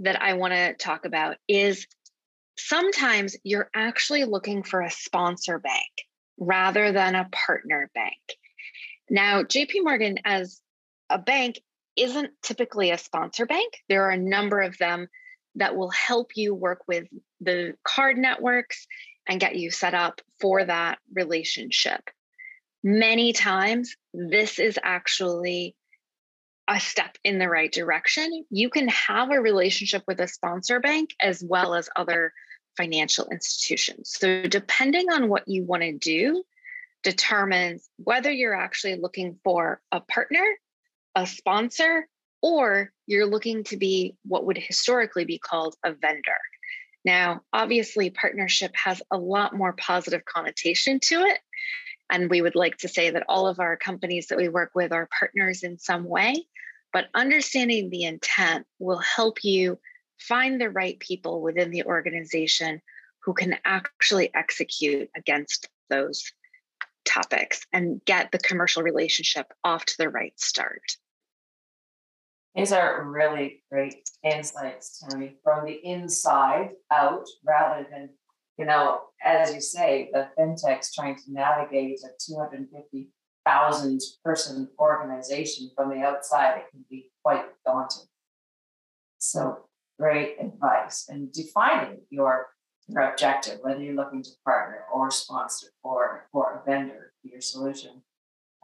that 0.00 0.20
I 0.20 0.34
want 0.34 0.54
to 0.54 0.74
talk 0.74 1.04
about 1.04 1.36
is 1.48 1.86
sometimes 2.56 3.36
you're 3.44 3.70
actually 3.74 4.24
looking 4.24 4.62
for 4.62 4.80
a 4.80 4.90
sponsor 4.90 5.58
bank 5.58 5.90
rather 6.38 6.92
than 6.92 7.14
a 7.14 7.28
partner 7.30 7.90
bank. 7.94 8.18
Now, 9.10 9.42
JP 9.42 9.82
Morgan 9.82 10.18
as 10.24 10.60
a 11.10 11.18
bank 11.18 11.60
isn't 11.96 12.30
typically 12.42 12.90
a 12.90 12.98
sponsor 12.98 13.46
bank. 13.46 13.78
There 13.88 14.04
are 14.04 14.10
a 14.10 14.16
number 14.16 14.60
of 14.60 14.78
them 14.78 15.08
that 15.56 15.76
will 15.76 15.90
help 15.90 16.32
you 16.34 16.54
work 16.54 16.82
with 16.88 17.06
the 17.40 17.74
card 17.84 18.18
networks 18.18 18.86
and 19.28 19.40
get 19.40 19.56
you 19.56 19.70
set 19.70 19.94
up 19.94 20.20
for 20.40 20.64
that 20.64 20.98
relationship. 21.12 22.00
Many 22.86 23.32
times, 23.32 23.96
this 24.12 24.58
is 24.58 24.78
actually 24.82 25.74
a 26.68 26.78
step 26.78 27.16
in 27.24 27.38
the 27.38 27.48
right 27.48 27.72
direction. 27.72 28.44
You 28.50 28.68
can 28.68 28.88
have 28.88 29.30
a 29.30 29.40
relationship 29.40 30.02
with 30.06 30.20
a 30.20 30.28
sponsor 30.28 30.80
bank 30.80 31.14
as 31.18 31.42
well 31.42 31.74
as 31.74 31.88
other 31.96 32.34
financial 32.76 33.26
institutions. 33.32 34.12
So, 34.18 34.42
depending 34.42 35.10
on 35.10 35.30
what 35.30 35.48
you 35.48 35.64
want 35.64 35.82
to 35.82 35.92
do, 35.92 36.44
determines 37.02 37.88
whether 37.96 38.30
you're 38.30 38.54
actually 38.54 38.96
looking 38.96 39.38
for 39.42 39.80
a 39.90 40.00
partner, 40.00 40.44
a 41.14 41.26
sponsor, 41.26 42.06
or 42.42 42.92
you're 43.06 43.26
looking 43.26 43.64
to 43.64 43.78
be 43.78 44.14
what 44.26 44.44
would 44.44 44.58
historically 44.58 45.24
be 45.24 45.38
called 45.38 45.74
a 45.84 45.94
vendor. 45.94 46.36
Now, 47.04 47.40
obviously, 47.52 48.10
partnership 48.10 48.72
has 48.74 49.00
a 49.10 49.16
lot 49.16 49.56
more 49.56 49.72
positive 49.72 50.24
connotation 50.26 51.00
to 51.04 51.20
it. 51.20 51.38
And 52.10 52.30
we 52.30 52.42
would 52.42 52.54
like 52.54 52.76
to 52.78 52.88
say 52.88 53.10
that 53.10 53.24
all 53.28 53.46
of 53.46 53.60
our 53.60 53.76
companies 53.76 54.28
that 54.28 54.38
we 54.38 54.48
work 54.48 54.72
with 54.74 54.92
are 54.92 55.08
partners 55.18 55.62
in 55.62 55.78
some 55.78 56.04
way. 56.04 56.46
But 56.92 57.08
understanding 57.14 57.90
the 57.90 58.04
intent 58.04 58.66
will 58.78 58.98
help 58.98 59.42
you 59.42 59.78
find 60.18 60.60
the 60.60 60.70
right 60.70 60.98
people 61.00 61.42
within 61.42 61.70
the 61.70 61.84
organization 61.84 62.80
who 63.24 63.34
can 63.34 63.56
actually 63.64 64.32
execute 64.34 65.08
against 65.16 65.68
those 65.90 66.32
topics 67.04 67.66
and 67.72 68.00
get 68.04 68.30
the 68.32 68.38
commercial 68.38 68.82
relationship 68.82 69.52
off 69.64 69.84
to 69.84 69.94
the 69.98 70.08
right 70.08 70.38
start. 70.38 70.82
These 72.54 72.70
are 72.70 73.02
really 73.04 73.64
great 73.70 74.08
insights, 74.22 75.00
Tammy, 75.00 75.36
from 75.42 75.66
the 75.66 75.80
inside 75.84 76.70
out 76.92 77.26
rather 77.44 77.86
than, 77.90 78.10
you 78.58 78.64
know, 78.64 79.00
as 79.22 79.52
you 79.54 79.60
say, 79.60 80.10
the 80.12 80.28
fintechs 80.38 80.92
trying 80.94 81.16
to 81.16 81.22
navigate 81.28 82.00
a 82.04 82.08
250,000 82.24 84.00
person 84.24 84.68
organization 84.78 85.70
from 85.76 85.90
the 85.90 86.04
outside. 86.04 86.58
It 86.58 86.70
can 86.70 86.84
be 86.88 87.10
quite 87.22 87.44
daunting. 87.66 88.06
So 89.18 89.64
great 89.98 90.36
advice 90.40 91.06
and 91.08 91.32
defining 91.32 92.00
your 92.10 92.48
your 92.86 93.10
objective, 93.10 93.60
whether 93.62 93.80
you're 93.80 93.94
looking 93.94 94.22
to 94.22 94.30
partner 94.44 94.84
or 94.92 95.10
sponsor 95.10 95.68
or 95.82 96.28
or 96.32 96.60
a 96.60 96.70
vendor 96.70 97.12
for 97.22 97.28
your 97.28 97.40
solution, 97.40 98.02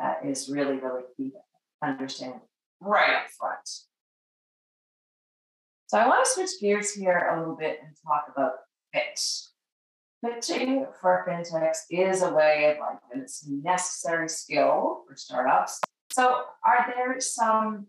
uh, 0.03 0.15
is 0.25 0.51
really 0.51 0.77
really 0.77 1.03
key 1.17 1.31
to 1.31 1.89
understand 1.89 2.35
right 2.81 3.15
up 3.15 3.31
front. 3.39 3.67
So 5.87 5.99
I 5.99 6.07
want 6.07 6.25
to 6.25 6.31
switch 6.31 6.61
gears 6.61 6.95
here 6.95 7.31
a 7.33 7.39
little 7.41 7.57
bit 7.57 7.81
and 7.83 7.97
talk 8.07 8.27
about 8.31 8.53
pitch. 8.93 9.50
Pitching 10.25 10.87
for 11.01 11.25
fintechs 11.27 11.79
is 11.91 12.23
a 12.23 12.33
way 12.33 12.73
of 12.73 12.79
life 12.79 12.99
and 13.13 13.23
it's 13.23 13.47
a 13.47 13.53
necessary 13.53 14.29
skill 14.29 15.03
for 15.09 15.17
startups. 15.17 15.81
So 16.13 16.43
are 16.67 16.93
there 16.95 17.19
some 17.21 17.87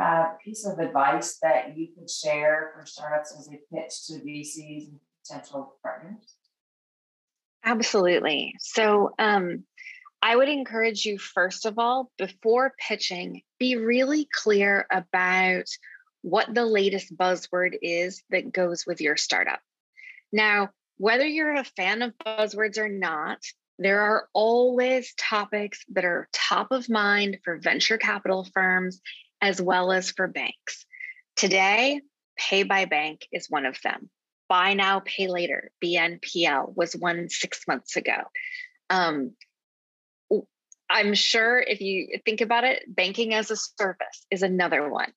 uh, 0.00 0.32
piece 0.44 0.66
of 0.66 0.78
advice 0.78 1.38
that 1.42 1.76
you 1.76 1.88
could 1.96 2.10
share 2.10 2.72
for 2.74 2.84
startups 2.84 3.34
as 3.38 3.48
they 3.48 3.60
pitch 3.72 4.06
to 4.06 4.14
VCs 4.14 4.88
and 4.88 5.00
potential 5.24 5.76
partners? 5.82 6.36
Absolutely. 7.64 8.54
So, 8.58 9.12
um, 9.18 9.64
I 10.22 10.36
would 10.36 10.48
encourage 10.48 11.06
you, 11.06 11.18
first 11.18 11.64
of 11.64 11.78
all, 11.78 12.10
before 12.18 12.74
pitching, 12.78 13.42
be 13.58 13.76
really 13.76 14.28
clear 14.30 14.86
about 14.92 15.64
what 16.22 16.54
the 16.54 16.66
latest 16.66 17.16
buzzword 17.16 17.76
is 17.80 18.22
that 18.28 18.52
goes 18.52 18.84
with 18.86 19.00
your 19.00 19.16
startup. 19.16 19.60
Now, 20.30 20.70
whether 21.00 21.26
you're 21.26 21.54
a 21.54 21.64
fan 21.64 22.02
of 22.02 22.12
buzzwords 22.18 22.76
or 22.76 22.90
not, 22.90 23.38
there 23.78 24.02
are 24.02 24.28
always 24.34 25.14
topics 25.14 25.82
that 25.94 26.04
are 26.04 26.28
top 26.30 26.72
of 26.72 26.90
mind 26.90 27.38
for 27.42 27.56
venture 27.56 27.96
capital 27.96 28.46
firms 28.52 29.00
as 29.40 29.62
well 29.62 29.92
as 29.92 30.10
for 30.10 30.28
banks. 30.28 30.84
Today, 31.36 32.02
pay 32.36 32.64
by 32.64 32.84
bank 32.84 33.26
is 33.32 33.48
one 33.48 33.64
of 33.64 33.78
them. 33.82 34.10
Buy 34.46 34.74
now, 34.74 35.00
pay 35.00 35.26
later, 35.26 35.70
BNPL 35.82 36.76
was 36.76 36.94
one 36.94 37.30
six 37.30 37.66
months 37.66 37.96
ago. 37.96 38.18
Um, 38.90 39.32
I'm 40.90 41.14
sure 41.14 41.58
if 41.58 41.80
you 41.80 42.18
think 42.26 42.42
about 42.42 42.64
it, 42.64 42.84
banking 42.86 43.32
as 43.32 43.50
a 43.50 43.56
service 43.56 44.26
is 44.30 44.42
another 44.42 44.86
one. 44.90 45.14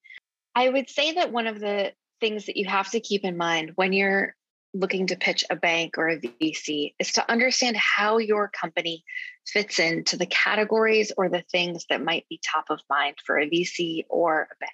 I 0.56 0.70
would 0.70 0.90
say 0.90 1.16
that 1.16 1.34
one 1.34 1.48
of 1.48 1.60
the 1.60 1.92
things 2.22 2.46
that 2.46 2.56
you 2.56 2.70
have 2.70 2.90
to 2.92 3.02
keep 3.02 3.26
in 3.26 3.36
mind 3.36 3.74
when 3.76 3.92
you're 3.92 4.34
looking 4.74 5.08
to 5.08 5.16
pitch 5.16 5.46
a 5.50 5.56
bank 5.56 5.98
or 5.98 6.10
a 6.10 6.20
VC 6.20 6.96
is 7.00 7.14
to 7.14 7.32
understand 7.32 7.78
how 7.78 8.18
your 8.18 8.50
company 8.50 9.04
fits 9.46 9.80
into 9.80 10.18
the 10.18 10.26
categories 10.26 11.12
or 11.16 11.30
the 11.30 11.44
things 11.52 11.86
that 11.90 12.04
might 12.04 12.26
be 12.30 12.42
top 12.44 12.66
of 12.70 12.80
mind 12.90 13.16
for 13.26 13.38
a 13.38 13.50
VC 13.50 14.06
or 14.10 14.48
a 14.52 14.56
bank. 14.60 14.72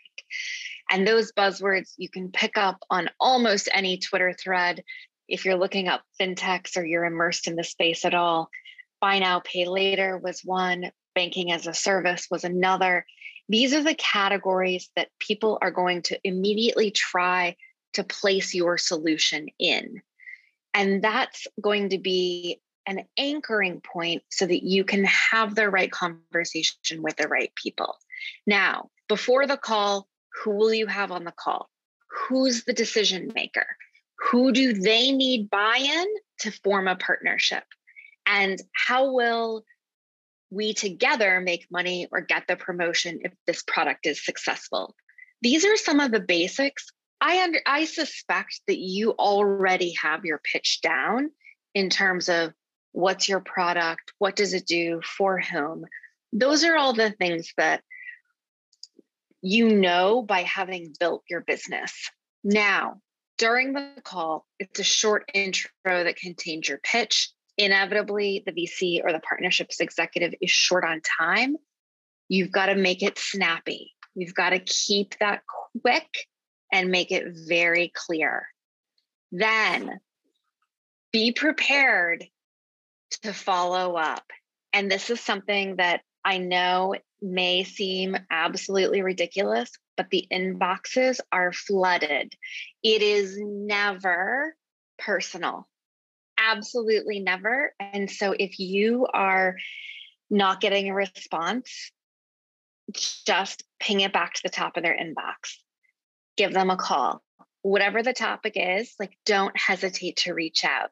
And 0.89 1.07
those 1.07 1.33
buzzwords 1.33 1.93
you 1.97 2.09
can 2.09 2.31
pick 2.31 2.57
up 2.57 2.79
on 2.89 3.09
almost 3.19 3.69
any 3.73 3.97
Twitter 3.97 4.33
thread. 4.33 4.83
If 5.27 5.45
you're 5.45 5.57
looking 5.57 5.87
up 5.87 6.01
fintechs 6.19 6.77
or 6.77 6.85
you're 6.85 7.05
immersed 7.05 7.47
in 7.47 7.55
the 7.55 7.63
space 7.63 8.05
at 8.05 8.13
all, 8.13 8.49
buy 9.01 9.19
now, 9.19 9.41
pay 9.41 9.65
later 9.65 10.17
was 10.17 10.41
one, 10.43 10.91
banking 11.13 11.51
as 11.51 11.67
a 11.67 11.73
service 11.73 12.27
was 12.31 12.43
another. 12.43 13.05
These 13.49 13.73
are 13.73 13.83
the 13.83 13.95
categories 13.95 14.89
that 14.95 15.09
people 15.19 15.57
are 15.61 15.71
going 15.71 16.03
to 16.03 16.19
immediately 16.23 16.91
try 16.91 17.55
to 17.93 18.03
place 18.03 18.53
your 18.53 18.77
solution 18.77 19.47
in. 19.57 20.01
And 20.73 21.03
that's 21.03 21.47
going 21.61 21.89
to 21.89 21.97
be 21.97 22.61
an 22.85 23.05
anchoring 23.17 23.81
point 23.81 24.23
so 24.29 24.45
that 24.45 24.63
you 24.63 24.83
can 24.83 25.03
have 25.05 25.55
the 25.55 25.69
right 25.69 25.91
conversation 25.91 27.01
with 27.01 27.15
the 27.17 27.27
right 27.27 27.51
people. 27.55 27.95
Now, 28.47 28.89
before 29.07 29.45
the 29.47 29.57
call, 29.57 30.07
who 30.43 30.51
will 30.51 30.73
you 30.73 30.87
have 30.87 31.11
on 31.11 31.23
the 31.23 31.31
call? 31.31 31.69
Who's 32.27 32.63
the 32.63 32.73
decision 32.73 33.31
maker? 33.35 33.65
Who 34.31 34.51
do 34.51 34.73
they 34.73 35.11
need 35.11 35.49
buy 35.49 35.77
in 35.79 36.07
to 36.39 36.51
form 36.51 36.87
a 36.87 36.95
partnership? 36.95 37.63
And 38.25 38.61
how 38.73 39.11
will 39.11 39.63
we 40.51 40.73
together 40.73 41.41
make 41.41 41.67
money 41.71 42.07
or 42.11 42.21
get 42.21 42.47
the 42.47 42.55
promotion 42.55 43.19
if 43.23 43.33
this 43.45 43.63
product 43.63 44.05
is 44.07 44.23
successful? 44.23 44.95
These 45.41 45.65
are 45.65 45.77
some 45.77 45.99
of 45.99 46.11
the 46.11 46.19
basics. 46.19 46.91
I 47.21 47.43
under, 47.43 47.59
I 47.65 47.85
suspect 47.85 48.61
that 48.67 48.77
you 48.77 49.11
already 49.11 49.93
have 50.01 50.25
your 50.25 50.39
pitch 50.39 50.79
down 50.81 51.31
in 51.73 51.89
terms 51.89 52.29
of 52.29 52.53
what's 52.91 53.27
your 53.27 53.41
product, 53.41 54.13
what 54.17 54.35
does 54.35 54.53
it 54.53 54.65
do 54.65 55.01
for 55.03 55.39
whom. 55.39 55.85
Those 56.31 56.63
are 56.63 56.75
all 56.75 56.93
the 56.93 57.11
things 57.11 57.53
that 57.57 57.83
you 59.41 59.69
know 59.69 60.21
by 60.21 60.41
having 60.43 60.93
built 60.99 61.23
your 61.29 61.41
business. 61.41 61.93
Now, 62.43 63.01
during 63.37 63.73
the 63.73 63.93
call, 64.03 64.45
it's 64.59 64.79
a 64.79 64.83
short 64.83 65.29
intro 65.33 65.69
that 65.85 66.17
contains 66.17 66.67
your 66.67 66.79
pitch. 66.79 67.31
Inevitably, 67.57 68.43
the 68.45 68.51
VC 68.53 69.01
or 69.03 69.11
the 69.11 69.19
partnerships 69.19 69.79
executive 69.79 70.33
is 70.41 70.49
short 70.49 70.83
on 70.85 71.01
time. 71.19 71.55
You've 72.27 72.51
got 72.51 72.67
to 72.67 72.75
make 72.75 73.01
it 73.03 73.17
snappy. 73.17 73.91
You've 74.15 74.35
got 74.35 74.51
to 74.51 74.59
keep 74.59 75.15
that 75.19 75.41
quick 75.81 76.27
and 76.71 76.91
make 76.91 77.11
it 77.11 77.25
very 77.47 77.91
clear. 77.93 78.47
Then 79.31 79.99
be 81.11 81.31
prepared 81.31 82.25
to 83.23 83.33
follow 83.33 83.95
up. 83.95 84.23
And 84.73 84.91
this 84.91 85.09
is 85.09 85.19
something 85.19 85.77
that 85.77 86.01
I 86.23 86.37
know 86.37 86.95
may 87.21 87.63
seem 87.63 88.15
absolutely 88.29 89.01
ridiculous, 89.01 89.71
but 89.97 90.09
the 90.09 90.27
inboxes 90.31 91.19
are 91.31 91.51
flooded. 91.51 92.33
It 92.83 93.01
is 93.01 93.37
never 93.41 94.55
personal, 94.97 95.67
absolutely 96.37 97.19
never. 97.19 97.73
And 97.79 98.09
so 98.09 98.35
if 98.37 98.59
you 98.59 99.07
are 99.11 99.57
not 100.29 100.61
getting 100.61 100.89
a 100.89 100.93
response, 100.93 101.91
just 103.25 103.63
ping 103.79 104.01
it 104.01 104.13
back 104.13 104.33
to 104.35 104.43
the 104.43 104.49
top 104.49 104.77
of 104.77 104.83
their 104.83 104.97
inbox, 104.97 105.57
give 106.39 106.53
them 106.53 106.69
a 106.69 106.77
call. 106.77 107.21
Whatever 107.61 108.01
the 108.01 108.13
topic 108.13 108.53
is, 108.55 108.93
like 108.99 109.17
don't 109.25 109.55
hesitate 109.57 110.17
to 110.17 110.33
reach 110.33 110.65
out. 110.65 110.89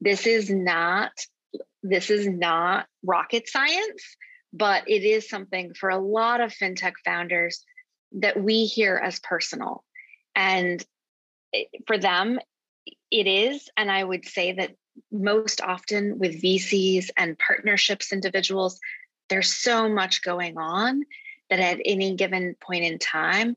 This 0.00 0.26
is 0.26 0.50
not 0.50 1.12
this 1.82 2.10
is 2.10 2.28
not 2.28 2.86
rocket 3.02 3.48
science 3.48 4.16
but 4.52 4.88
it 4.88 5.04
is 5.04 5.28
something 5.28 5.74
for 5.74 5.90
a 5.90 5.98
lot 5.98 6.40
of 6.40 6.52
fintech 6.52 6.94
founders 7.04 7.64
that 8.12 8.40
we 8.42 8.66
hear 8.66 8.96
as 8.96 9.20
personal. 9.20 9.84
And 10.34 10.84
for 11.86 11.98
them, 11.98 12.40
it 13.10 13.26
is. 13.26 13.68
And 13.76 13.90
I 13.90 14.02
would 14.02 14.24
say 14.24 14.52
that 14.52 14.74
most 15.12 15.60
often 15.60 16.18
with 16.18 16.42
VCs 16.42 17.10
and 17.16 17.38
partnerships 17.38 18.12
individuals, 18.12 18.80
there's 19.28 19.52
so 19.52 19.88
much 19.88 20.22
going 20.22 20.58
on 20.58 21.04
that 21.48 21.60
at 21.60 21.80
any 21.84 22.16
given 22.16 22.56
point 22.60 22.84
in 22.84 22.98
time, 22.98 23.56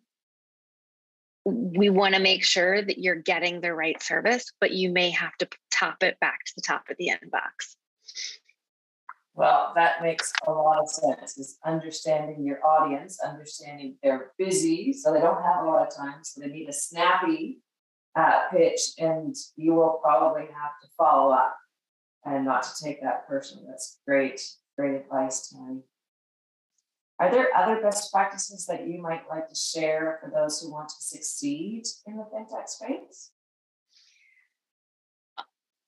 we 1.46 1.90
want 1.90 2.16
to 2.16 2.22
make 2.22 2.44
sure 2.44 2.82
that 2.82 3.00
you're 3.00 3.16
getting 3.16 3.60
the 3.60 3.74
right 3.74 4.02
service, 4.02 4.52
but 4.62 4.72
you 4.72 4.90
may 4.92 5.10
have 5.10 5.36
to 5.38 5.48
top 5.72 6.04
it 6.04 6.20
back 6.20 6.46
to 6.46 6.54
the 6.56 6.62
top 6.62 6.90
of 6.90 6.98
the 6.98 7.10
inbox. 7.10 7.76
Well, 9.36 9.74
that 9.76 10.02
makes 10.02 10.32
a 10.46 10.52
lot 10.52 10.80
of 10.80 10.90
sense. 10.90 11.38
Is 11.38 11.58
understanding 11.66 12.46
your 12.46 12.64
audience, 12.66 13.20
understanding 13.20 13.98
they're 14.04 14.32
busy, 14.38 14.94
so 14.94 15.12
they 15.12 15.20
don't 15.20 15.42
have 15.42 15.66
a 15.66 15.68
lot 15.68 15.88
of 15.88 15.96
time, 15.96 16.24
so 16.24 16.42
they 16.42 16.48
need 16.48 16.70
a 16.70 16.74
snappy 16.74 17.62
uh, 18.16 18.42
pitch, 18.52 18.80
and 19.00 19.36
you 19.56 19.74
will 19.74 20.00
probably 20.04 20.44
have 20.44 20.80
to 20.84 20.88
follow 20.96 21.34
up 21.34 21.58
and 22.26 22.46
not 22.46 22.64
to 22.64 22.84
take 22.84 23.02
that 23.02 23.28
person. 23.28 23.66
That's 23.68 24.00
great, 24.08 24.40
great 24.78 24.96
advice, 24.96 25.50
Tammy. 25.50 25.82
Are 27.20 27.32
there 27.32 27.50
other 27.56 27.82
best 27.82 28.12
practices 28.12 28.66
that 28.66 28.88
you 28.88 29.02
might 29.02 29.30
like 29.30 29.48
to 29.48 29.56
share 29.56 30.20
for 30.22 30.32
those 30.32 30.60
who 30.60 30.72
want 30.72 30.90
to 30.90 30.96
succeed 31.00 31.86
in 32.08 32.18
the 32.18 32.24
fintech 32.24 32.68
space? 32.68 33.32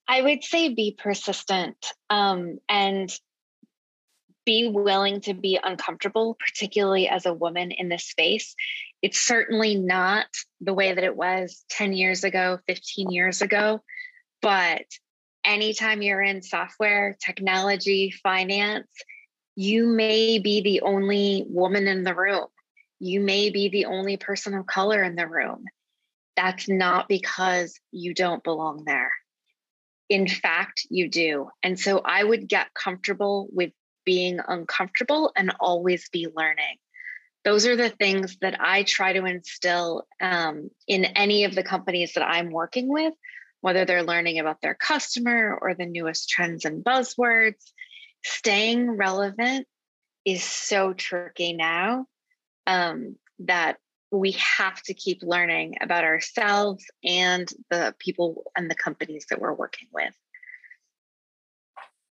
I 0.07 0.21
would 0.21 0.43
say 0.43 0.69
be 0.69 0.95
persistent 0.97 1.93
um, 2.09 2.59
and 2.69 3.11
be 4.45 4.69
willing 4.69 5.21
to 5.21 5.33
be 5.33 5.59
uncomfortable, 5.61 6.37
particularly 6.39 7.07
as 7.07 7.25
a 7.25 7.33
woman 7.33 7.71
in 7.71 7.89
this 7.89 8.05
space. 8.05 8.55
It's 9.01 9.19
certainly 9.19 9.75
not 9.75 10.27
the 10.61 10.73
way 10.73 10.93
that 10.93 11.03
it 11.03 11.15
was 11.15 11.65
10 11.69 11.93
years 11.93 12.23
ago, 12.23 12.59
15 12.67 13.09
years 13.09 13.41
ago, 13.41 13.81
but 14.41 14.85
anytime 15.43 16.01
you're 16.01 16.21
in 16.21 16.43
software, 16.43 17.17
technology, 17.19 18.11
finance, 18.11 18.87
you 19.55 19.87
may 19.87 20.39
be 20.39 20.61
the 20.61 20.81
only 20.81 21.45
woman 21.47 21.87
in 21.87 22.03
the 22.03 22.13
room. 22.13 22.47
You 22.99 23.21
may 23.21 23.49
be 23.49 23.69
the 23.69 23.85
only 23.85 24.17
person 24.17 24.53
of 24.53 24.65
color 24.65 25.03
in 25.03 25.15
the 25.15 25.27
room. 25.27 25.65
That's 26.35 26.67
not 26.67 27.07
because 27.07 27.79
you 27.91 28.13
don't 28.13 28.43
belong 28.43 28.83
there. 28.85 29.11
In 30.09 30.27
fact, 30.27 30.85
you 30.89 31.09
do. 31.09 31.49
And 31.63 31.79
so 31.79 32.01
I 32.03 32.23
would 32.23 32.47
get 32.47 32.73
comfortable 32.73 33.47
with 33.51 33.71
being 34.05 34.39
uncomfortable 34.45 35.31
and 35.35 35.55
always 35.59 36.09
be 36.09 36.27
learning. 36.33 36.77
Those 37.43 37.65
are 37.65 37.75
the 37.75 37.89
things 37.89 38.37
that 38.41 38.59
I 38.59 38.83
try 38.83 39.13
to 39.13 39.25
instill 39.25 40.03
um, 40.21 40.69
in 40.87 41.05
any 41.05 41.43
of 41.45 41.55
the 41.55 41.63
companies 41.63 42.13
that 42.13 42.23
I'm 42.23 42.51
working 42.51 42.87
with, 42.87 43.13
whether 43.61 43.85
they're 43.85 44.03
learning 44.03 44.39
about 44.39 44.61
their 44.61 44.75
customer 44.75 45.57
or 45.59 45.73
the 45.73 45.85
newest 45.85 46.29
trends 46.29 46.65
and 46.65 46.83
buzzwords. 46.83 47.63
Staying 48.25 48.89
relevant 48.89 49.67
is 50.25 50.43
so 50.43 50.93
tricky 50.93 51.53
now 51.53 52.07
um, 52.65 53.17
that 53.37 53.77
we 54.09 54.31
have 54.31 54.81
to 54.81 54.95
keep 54.95 55.21
learning 55.21 55.75
about 55.79 56.03
ourselves 56.03 56.83
and 57.03 57.47
the 57.69 57.93
people 57.99 58.51
and 58.57 58.69
the 58.69 58.73
companies 58.73 59.27
that 59.29 59.39
we're 59.39 59.53
working 59.53 59.87
with. 59.93 60.15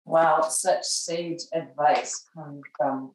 Wow, 0.04 0.40
such 0.48 0.82
sage 0.82 1.42
advice 1.54 2.26
coming 2.34 2.62
from 2.76 3.12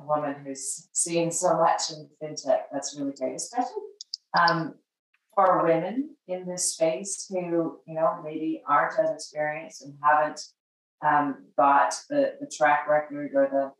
a 0.00 0.04
woman 0.04 0.34
who's 0.44 0.88
seen 0.92 1.30
so 1.30 1.56
much 1.56 1.92
in 1.92 2.08
fintech. 2.20 2.62
That's 2.72 2.98
really 2.98 3.12
great, 3.12 3.36
especially 3.36 3.82
um, 4.36 4.74
for 5.36 5.64
women 5.64 6.16
in 6.26 6.44
this 6.44 6.72
space 6.72 7.24
who, 7.28 7.78
you 7.86 7.94
know, 7.94 8.20
maybe 8.24 8.64
aren't 8.66 8.98
as 8.98 9.10
experienced 9.10 9.84
and 9.84 9.94
haven't 10.02 10.40
um, 11.02 11.44
got 11.56 11.94
the, 12.08 12.34
the 12.40 12.46
track 12.46 12.88
record 12.88 13.32
or 13.34 13.48
the 13.50 13.72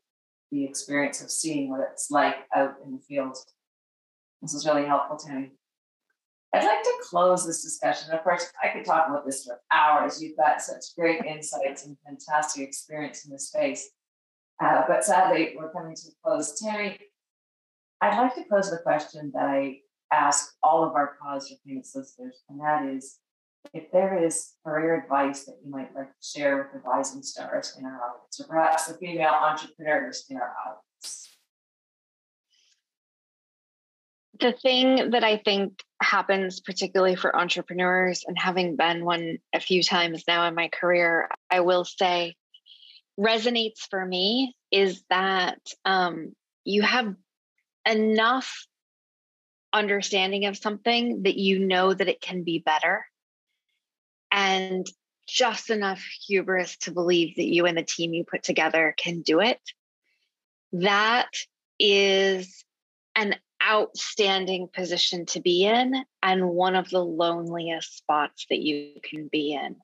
the 0.50 0.64
experience 0.64 1.22
of 1.22 1.30
seeing 1.30 1.70
what 1.70 1.80
it's 1.80 2.10
like 2.10 2.36
out 2.54 2.74
in 2.84 2.92
the 2.92 2.98
field. 2.98 3.38
This 4.42 4.52
is 4.52 4.66
really 4.66 4.84
helpful 4.84 5.16
to 5.16 5.32
me. 5.32 5.52
I'd 6.52 6.64
like 6.64 6.82
to 6.82 6.92
close 7.02 7.46
this 7.46 7.62
discussion. 7.62 8.12
Of 8.12 8.22
course, 8.22 8.52
I 8.62 8.68
could 8.68 8.84
talk 8.84 9.08
about 9.08 9.24
this 9.24 9.44
for 9.44 9.58
hours. 9.72 10.22
You've 10.22 10.36
got 10.36 10.60
such 10.60 10.94
great 10.98 11.24
insights 11.24 11.86
and 11.86 11.96
fantastic 12.04 12.68
experience 12.68 13.24
in 13.24 13.32
this 13.32 13.48
space. 13.48 13.88
Uh, 14.62 14.82
but 14.86 15.02
sadly, 15.02 15.54
we're 15.56 15.72
coming 15.72 15.94
to 15.94 16.08
a 16.08 16.12
close. 16.22 16.60
Tammy, 16.60 16.98
I'd 18.02 18.18
like 18.18 18.34
to 18.34 18.44
close 18.44 18.70
a 18.70 18.78
question 18.78 19.32
that 19.34 19.46
I 19.46 19.78
ask 20.12 20.54
all 20.62 20.84
of 20.84 20.94
our 20.94 21.16
Pause 21.22 21.48
for 21.48 21.54
Payments 21.66 21.96
listeners, 21.96 22.42
and 22.50 22.60
that 22.60 22.84
is 22.84 23.18
if 23.72 23.90
there 23.92 24.22
is 24.22 24.52
career 24.64 25.02
advice 25.02 25.44
that 25.44 25.56
you 25.64 25.70
might 25.70 25.94
like 25.94 26.08
to 26.08 26.26
share 26.26 26.56
with 26.58 26.72
the 26.72 26.88
rising 26.88 27.22
stars 27.22 27.76
in 27.78 27.84
our 27.84 27.94
audience, 27.94 28.40
or 28.40 28.46
perhaps 28.46 28.86
the 28.86 28.94
female 28.94 29.32
entrepreneurs 29.32 30.24
in 30.28 30.36
our 30.36 30.54
audience. 30.66 30.82
the 34.42 34.52
thing 34.52 35.10
that 35.10 35.22
I 35.22 35.36
think 35.36 35.82
happens, 36.02 36.60
particularly 36.60 37.14
for 37.14 37.34
entrepreneurs, 37.34 38.24
and 38.26 38.36
having 38.36 38.76
been 38.76 39.04
one 39.04 39.38
a 39.54 39.60
few 39.60 39.82
times 39.82 40.24
now 40.26 40.46
in 40.48 40.54
my 40.54 40.68
career, 40.68 41.28
I 41.48 41.60
will 41.60 41.84
say 41.84 42.34
resonates 43.18 43.86
for 43.88 44.04
me 44.04 44.56
is 44.70 45.02
that 45.10 45.60
um, 45.84 46.32
you 46.64 46.82
have 46.82 47.14
enough 47.88 48.66
understanding 49.72 50.46
of 50.46 50.56
something 50.56 51.22
that 51.22 51.36
you 51.36 51.60
know 51.60 51.94
that 51.94 52.08
it 52.08 52.20
can 52.20 52.42
be 52.42 52.58
better 52.58 53.06
and 54.32 54.86
just 55.28 55.70
enough 55.70 56.02
hubris 56.26 56.76
to 56.78 56.90
believe 56.90 57.36
that 57.36 57.46
you 57.46 57.66
and 57.66 57.78
the 57.78 57.82
team 57.82 58.12
you 58.12 58.24
put 58.24 58.42
together 58.42 58.94
can 58.98 59.20
do 59.20 59.40
it 59.40 59.60
that 60.72 61.28
is 61.78 62.64
an 63.14 63.36
outstanding 63.62 64.68
position 64.72 65.26
to 65.26 65.40
be 65.40 65.64
in 65.64 65.94
and 66.22 66.48
one 66.48 66.74
of 66.74 66.88
the 66.90 67.04
loneliest 67.04 67.96
spots 67.96 68.46
that 68.50 68.58
you 68.58 68.94
can 69.02 69.28
be 69.30 69.52
in. 69.52 69.76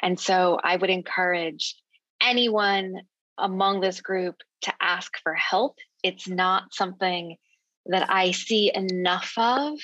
And 0.00 0.20
so 0.20 0.58
I 0.62 0.76
would 0.76 0.90
encourage 0.90 1.76
anyone 2.22 3.00
among 3.38 3.80
this 3.80 4.00
group 4.00 4.36
to 4.62 4.72
ask 4.80 5.18
for 5.22 5.34
help. 5.34 5.78
It's 6.02 6.28
not 6.28 6.74
something 6.74 7.36
that 7.86 8.08
I 8.10 8.30
see 8.30 8.70
enough 8.74 9.32
of, 9.36 9.78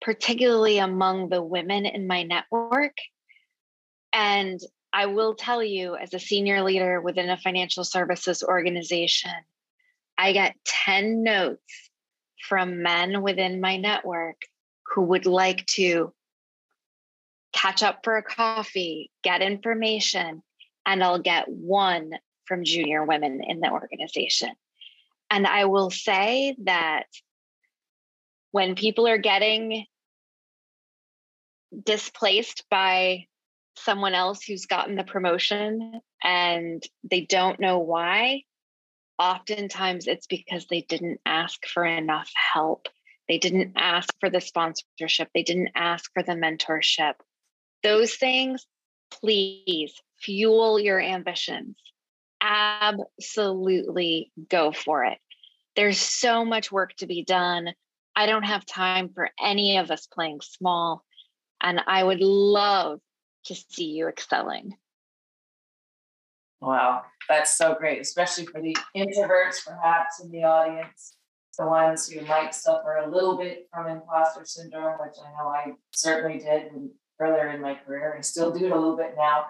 particularly 0.00 0.78
among 0.78 1.28
the 1.28 1.42
women 1.42 1.86
in 1.86 2.06
my 2.06 2.22
network. 2.22 2.96
And 4.12 4.60
I 4.92 5.06
will 5.06 5.34
tell 5.34 5.62
you, 5.62 5.96
as 5.96 6.14
a 6.14 6.18
senior 6.18 6.62
leader 6.62 7.00
within 7.00 7.28
a 7.30 7.36
financial 7.36 7.84
services 7.84 8.42
organization, 8.42 9.30
I 10.16 10.32
get 10.32 10.56
10 10.64 11.22
notes 11.22 11.90
from 12.48 12.82
men 12.82 13.22
within 13.22 13.60
my 13.60 13.76
network 13.76 14.42
who 14.86 15.02
would 15.02 15.26
like 15.26 15.66
to 15.66 16.12
catch 17.52 17.82
up 17.82 18.00
for 18.04 18.16
a 18.16 18.22
coffee, 18.22 19.10
get 19.22 19.42
information, 19.42 20.42
and 20.86 21.02
I'll 21.02 21.18
get 21.18 21.48
one 21.48 22.12
from 22.46 22.64
junior 22.64 23.04
women 23.04 23.42
in 23.46 23.60
the 23.60 23.70
organization. 23.70 24.50
And 25.30 25.46
I 25.46 25.66
will 25.66 25.90
say 25.90 26.56
that 26.64 27.06
when 28.50 28.74
people 28.74 29.06
are 29.06 29.18
getting 29.18 29.84
displaced 31.84 32.64
by 32.70 33.26
someone 33.78 34.14
else 34.14 34.42
who's 34.42 34.66
gotten 34.66 34.96
the 34.96 35.04
promotion 35.04 36.00
and 36.22 36.82
they 37.08 37.22
don't 37.22 37.60
know 37.60 37.78
why, 37.78 38.42
oftentimes 39.18 40.06
it's 40.06 40.26
because 40.26 40.66
they 40.66 40.82
didn't 40.82 41.20
ask 41.26 41.66
for 41.66 41.84
enough 41.84 42.30
help. 42.52 42.88
They 43.28 43.38
didn't 43.38 43.72
ask 43.76 44.08
for 44.20 44.30
the 44.30 44.40
sponsorship. 44.40 45.28
They 45.34 45.42
didn't 45.42 45.70
ask 45.74 46.10
for 46.14 46.22
the 46.22 46.32
mentorship. 46.32 47.14
Those 47.82 48.14
things, 48.14 48.66
please 49.10 49.92
fuel 50.20 50.80
your 50.80 51.00
ambitions. 51.00 51.76
Absolutely 52.40 54.32
go 54.48 54.72
for 54.72 55.04
it. 55.04 55.18
There's 55.76 55.98
so 55.98 56.44
much 56.44 56.72
work 56.72 56.94
to 56.96 57.06
be 57.06 57.22
done. 57.24 57.72
I 58.16 58.26
don't 58.26 58.44
have 58.44 58.64
time 58.64 59.10
for 59.14 59.30
any 59.40 59.76
of 59.78 59.90
us 59.90 60.06
playing 60.06 60.40
small. 60.40 61.04
And 61.60 61.80
I 61.86 62.02
would 62.02 62.20
love 62.20 63.00
to 63.44 63.54
see 63.54 63.86
you 63.86 64.08
excelling. 64.08 64.76
Wow, 66.60 67.02
that's 67.28 67.56
so 67.56 67.74
great, 67.74 68.00
especially 68.00 68.46
for 68.46 68.60
the 68.60 68.76
introverts 68.96 69.64
perhaps 69.64 70.20
in 70.20 70.30
the 70.30 70.42
audience, 70.42 71.16
the 71.56 71.66
ones 71.66 72.08
who 72.08 72.20
might 72.26 72.54
suffer 72.54 72.96
a 72.96 73.08
little 73.08 73.36
bit 73.36 73.68
from 73.72 73.86
imposter 73.86 74.44
syndrome, 74.44 74.98
which 75.00 75.14
I 75.24 75.30
know 75.38 75.48
I 75.48 75.72
certainly 75.92 76.38
did 76.38 76.72
earlier 77.20 77.48
in 77.50 77.60
my 77.60 77.74
career 77.74 78.12
and 78.12 78.24
still 78.24 78.50
do 78.50 78.66
it 78.66 78.72
a 78.72 78.74
little 78.74 78.96
bit 78.96 79.14
now. 79.16 79.46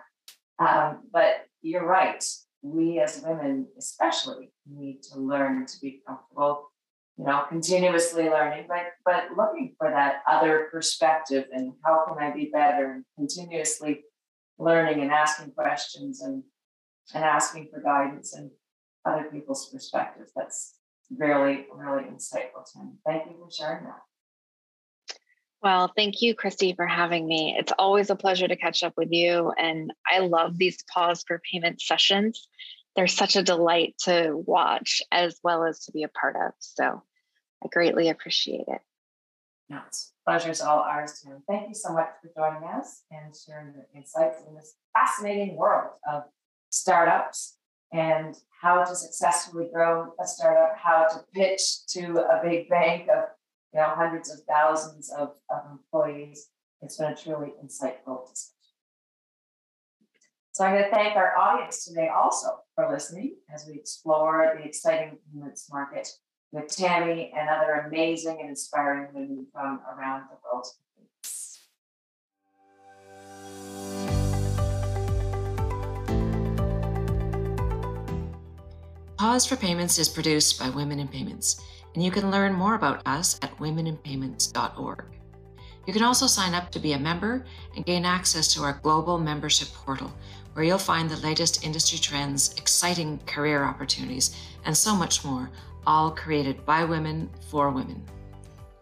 Um, 0.59 1.03
but 1.13 1.47
you're 1.63 1.87
right. 1.87 2.25
We 2.63 3.01
as 3.01 3.23
women, 3.25 3.69
especially, 3.79 4.53
need 4.67 5.03
to 5.05 5.19
learn 5.19 5.67
to 5.67 5.81
be 5.81 6.03
comfortable, 6.07 6.71
you 7.19 7.25
know, 7.25 7.45
continuously 7.49 8.29
learning, 8.29 8.67
but 8.69 8.93
but 9.05 9.37
looking 9.37 9.75
for 9.77 9.91
that 9.91 10.23
other 10.31 10.69
perspective 10.71 11.47
and 11.53 11.73
how 11.85 12.05
can 12.07 12.23
I 12.23 12.33
be 12.33 12.51
better 12.53 12.93
and 12.93 13.05
continuously 13.17 14.05
learning 14.59 15.01
and 15.01 15.11
asking 15.11 15.53
questions 15.53 16.23
and 16.23 16.45
and 17.15 17.25
asking 17.25 17.69
for 17.73 17.81
guidance 17.81 18.35
and 18.35 18.51
other 19.05 19.25
people's 19.25 19.69
perspectives. 19.71 20.31
That's 20.37 20.77
really, 21.17 21.67
really 21.75 22.05
insightful, 22.05 22.65
Tim. 22.73 22.99
Thank 23.05 23.27
you 23.27 23.37
for 23.39 23.51
sharing 23.51 23.85
that. 23.85 24.01
Well, 25.61 25.93
thank 25.97 26.23
you, 26.23 26.37
Kristy, 26.37 26.77
for 26.77 26.87
having 26.87 27.27
me. 27.27 27.57
It's 27.59 27.73
always 27.81 28.11
a 28.11 28.17
pleasure 28.17 28.47
to 28.47 28.55
catch 28.55 28.85
up 28.85 28.93
with 28.97 29.09
you. 29.11 29.53
And 29.59 29.93
I 30.07 30.21
love 30.21 30.57
these 30.57 30.85
pause 30.93 31.25
for 31.27 31.41
payment 31.51 31.81
sessions. 31.81 32.47
They're 32.99 33.07
such 33.07 33.37
a 33.37 33.45
delight 33.45 33.95
to 34.07 34.33
watch 34.45 35.03
as 35.13 35.39
well 35.45 35.63
as 35.63 35.85
to 35.85 35.93
be 35.93 36.03
a 36.03 36.09
part 36.09 36.35
of. 36.35 36.51
So 36.59 37.01
I 37.63 37.69
greatly 37.73 38.09
appreciate 38.09 38.65
it. 38.67 38.81
It's 39.71 40.13
pleasure's 40.27 40.61
all 40.61 40.81
ours, 40.81 41.23
Tim. 41.23 41.41
Thank 41.49 41.69
you 41.69 41.77
so 41.77 41.93
much 41.93 42.09
for 42.21 42.29
joining 42.37 42.69
us 42.69 43.05
and 43.13 43.33
sharing 43.37 43.73
your 43.73 43.87
insights 43.95 44.43
in 44.49 44.57
this 44.57 44.75
fascinating 44.95 45.57
world 45.57 45.91
of 46.13 46.25
startups 46.71 47.59
and 47.93 48.35
how 48.61 48.83
to 48.83 48.97
successfully 48.97 49.69
grow 49.73 50.13
a 50.21 50.27
startup, 50.27 50.77
how 50.77 51.07
to 51.07 51.25
pitch 51.33 51.87
to 51.91 52.19
a 52.19 52.41
big 52.43 52.69
bank 52.69 53.03
of 53.03 53.27
you 53.73 53.79
know 53.79 53.93
hundreds 53.95 54.29
of 54.29 54.41
thousands 54.49 55.09
of, 55.17 55.37
of 55.51 55.61
employees. 55.71 56.49
It's 56.83 56.97
been 56.97 57.13
a 57.13 57.17
truly 57.17 57.53
insightful 57.65 58.29
discussion. 58.29 58.55
So 60.51 60.65
I'm 60.65 60.73
going 60.73 60.83
to 60.83 60.91
thank 60.91 61.15
our 61.15 61.39
audience 61.39 61.85
today 61.85 62.09
also 62.09 62.59
for 62.79 62.89
listening 62.93 63.35
as 63.53 63.67
we 63.67 63.75
explore 63.75 64.53
the 64.57 64.65
exciting 64.65 65.19
payments 65.33 65.69
market 65.73 66.07
with 66.53 66.69
Tammy 66.69 67.33
and 67.37 67.49
other 67.49 67.89
amazing 67.89 68.39
and 68.39 68.51
inspiring 68.51 69.09
women 69.13 69.49
from 69.53 69.81
around 69.93 70.23
the 70.31 70.37
world. 70.45 70.65
Pause 79.17 79.47
for 79.47 79.57
Payments 79.57 79.99
is 79.99 80.09
produced 80.09 80.61
by 80.61 80.71
Women 80.71 81.01
in 81.01 81.09
Payments, 81.09 81.61
and 81.97 82.05
you 82.05 82.13
can 82.13 82.31
learn 82.31 82.53
more 82.53 82.77
about 82.77 83.05
us 83.09 83.41
at 83.43 83.51
womeninpayments.org. 83.59 85.05
You 85.89 85.93
can 85.93 86.05
also 86.05 86.29
sign 86.29 86.55
up 86.55 86.71
to 86.71 86.79
be 86.79 86.93
a 86.93 86.99
member 86.99 87.45
and 87.75 87.85
gain 87.85 88.05
access 88.05 88.55
to 88.55 88.63
our 88.63 88.79
global 88.83 89.19
membership 89.19 89.69
portal, 89.69 90.13
where 90.59 90.67
you'll 90.67 90.77
find 90.77 91.09
the 91.09 91.17
latest 91.19 91.65
industry 91.65 92.01
trends, 92.01 92.53
exciting 92.59 93.21
career 93.27 93.63
opportunities, 93.63 94.35
and 94.65 94.77
so 94.77 94.93
much 94.93 95.25
more, 95.25 95.49
all 95.87 96.11
created 96.11 96.67
by 96.67 96.83
women 96.83 97.31
for 97.49 97.71
women. 97.71 98.03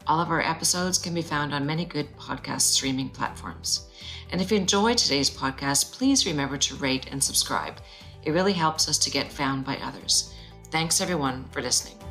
All 0.07 0.19
of 0.19 0.31
our 0.31 0.41
episodes 0.41 0.97
can 0.97 1.13
be 1.13 1.21
found 1.21 1.53
on 1.53 1.67
many 1.67 1.85
good 1.85 2.09
podcast 2.17 2.63
streaming 2.63 3.11
platforms. 3.11 3.91
And 4.33 4.41
if 4.41 4.51
you 4.51 4.57
enjoyed 4.57 4.97
today's 4.97 5.29
podcast, 5.29 5.93
please 5.93 6.25
remember 6.25 6.57
to 6.57 6.77
rate 6.77 7.09
and 7.13 7.23
subscribe. 7.23 7.75
It 8.23 8.31
really 8.31 8.55
helps 8.55 8.89
us 8.89 8.97
to 8.97 9.11
get 9.11 9.31
found 9.31 9.67
by 9.67 9.77
others. 9.83 10.33
Thanks 10.71 11.03
everyone 11.03 11.45
for 11.53 11.61
listening. 11.61 12.06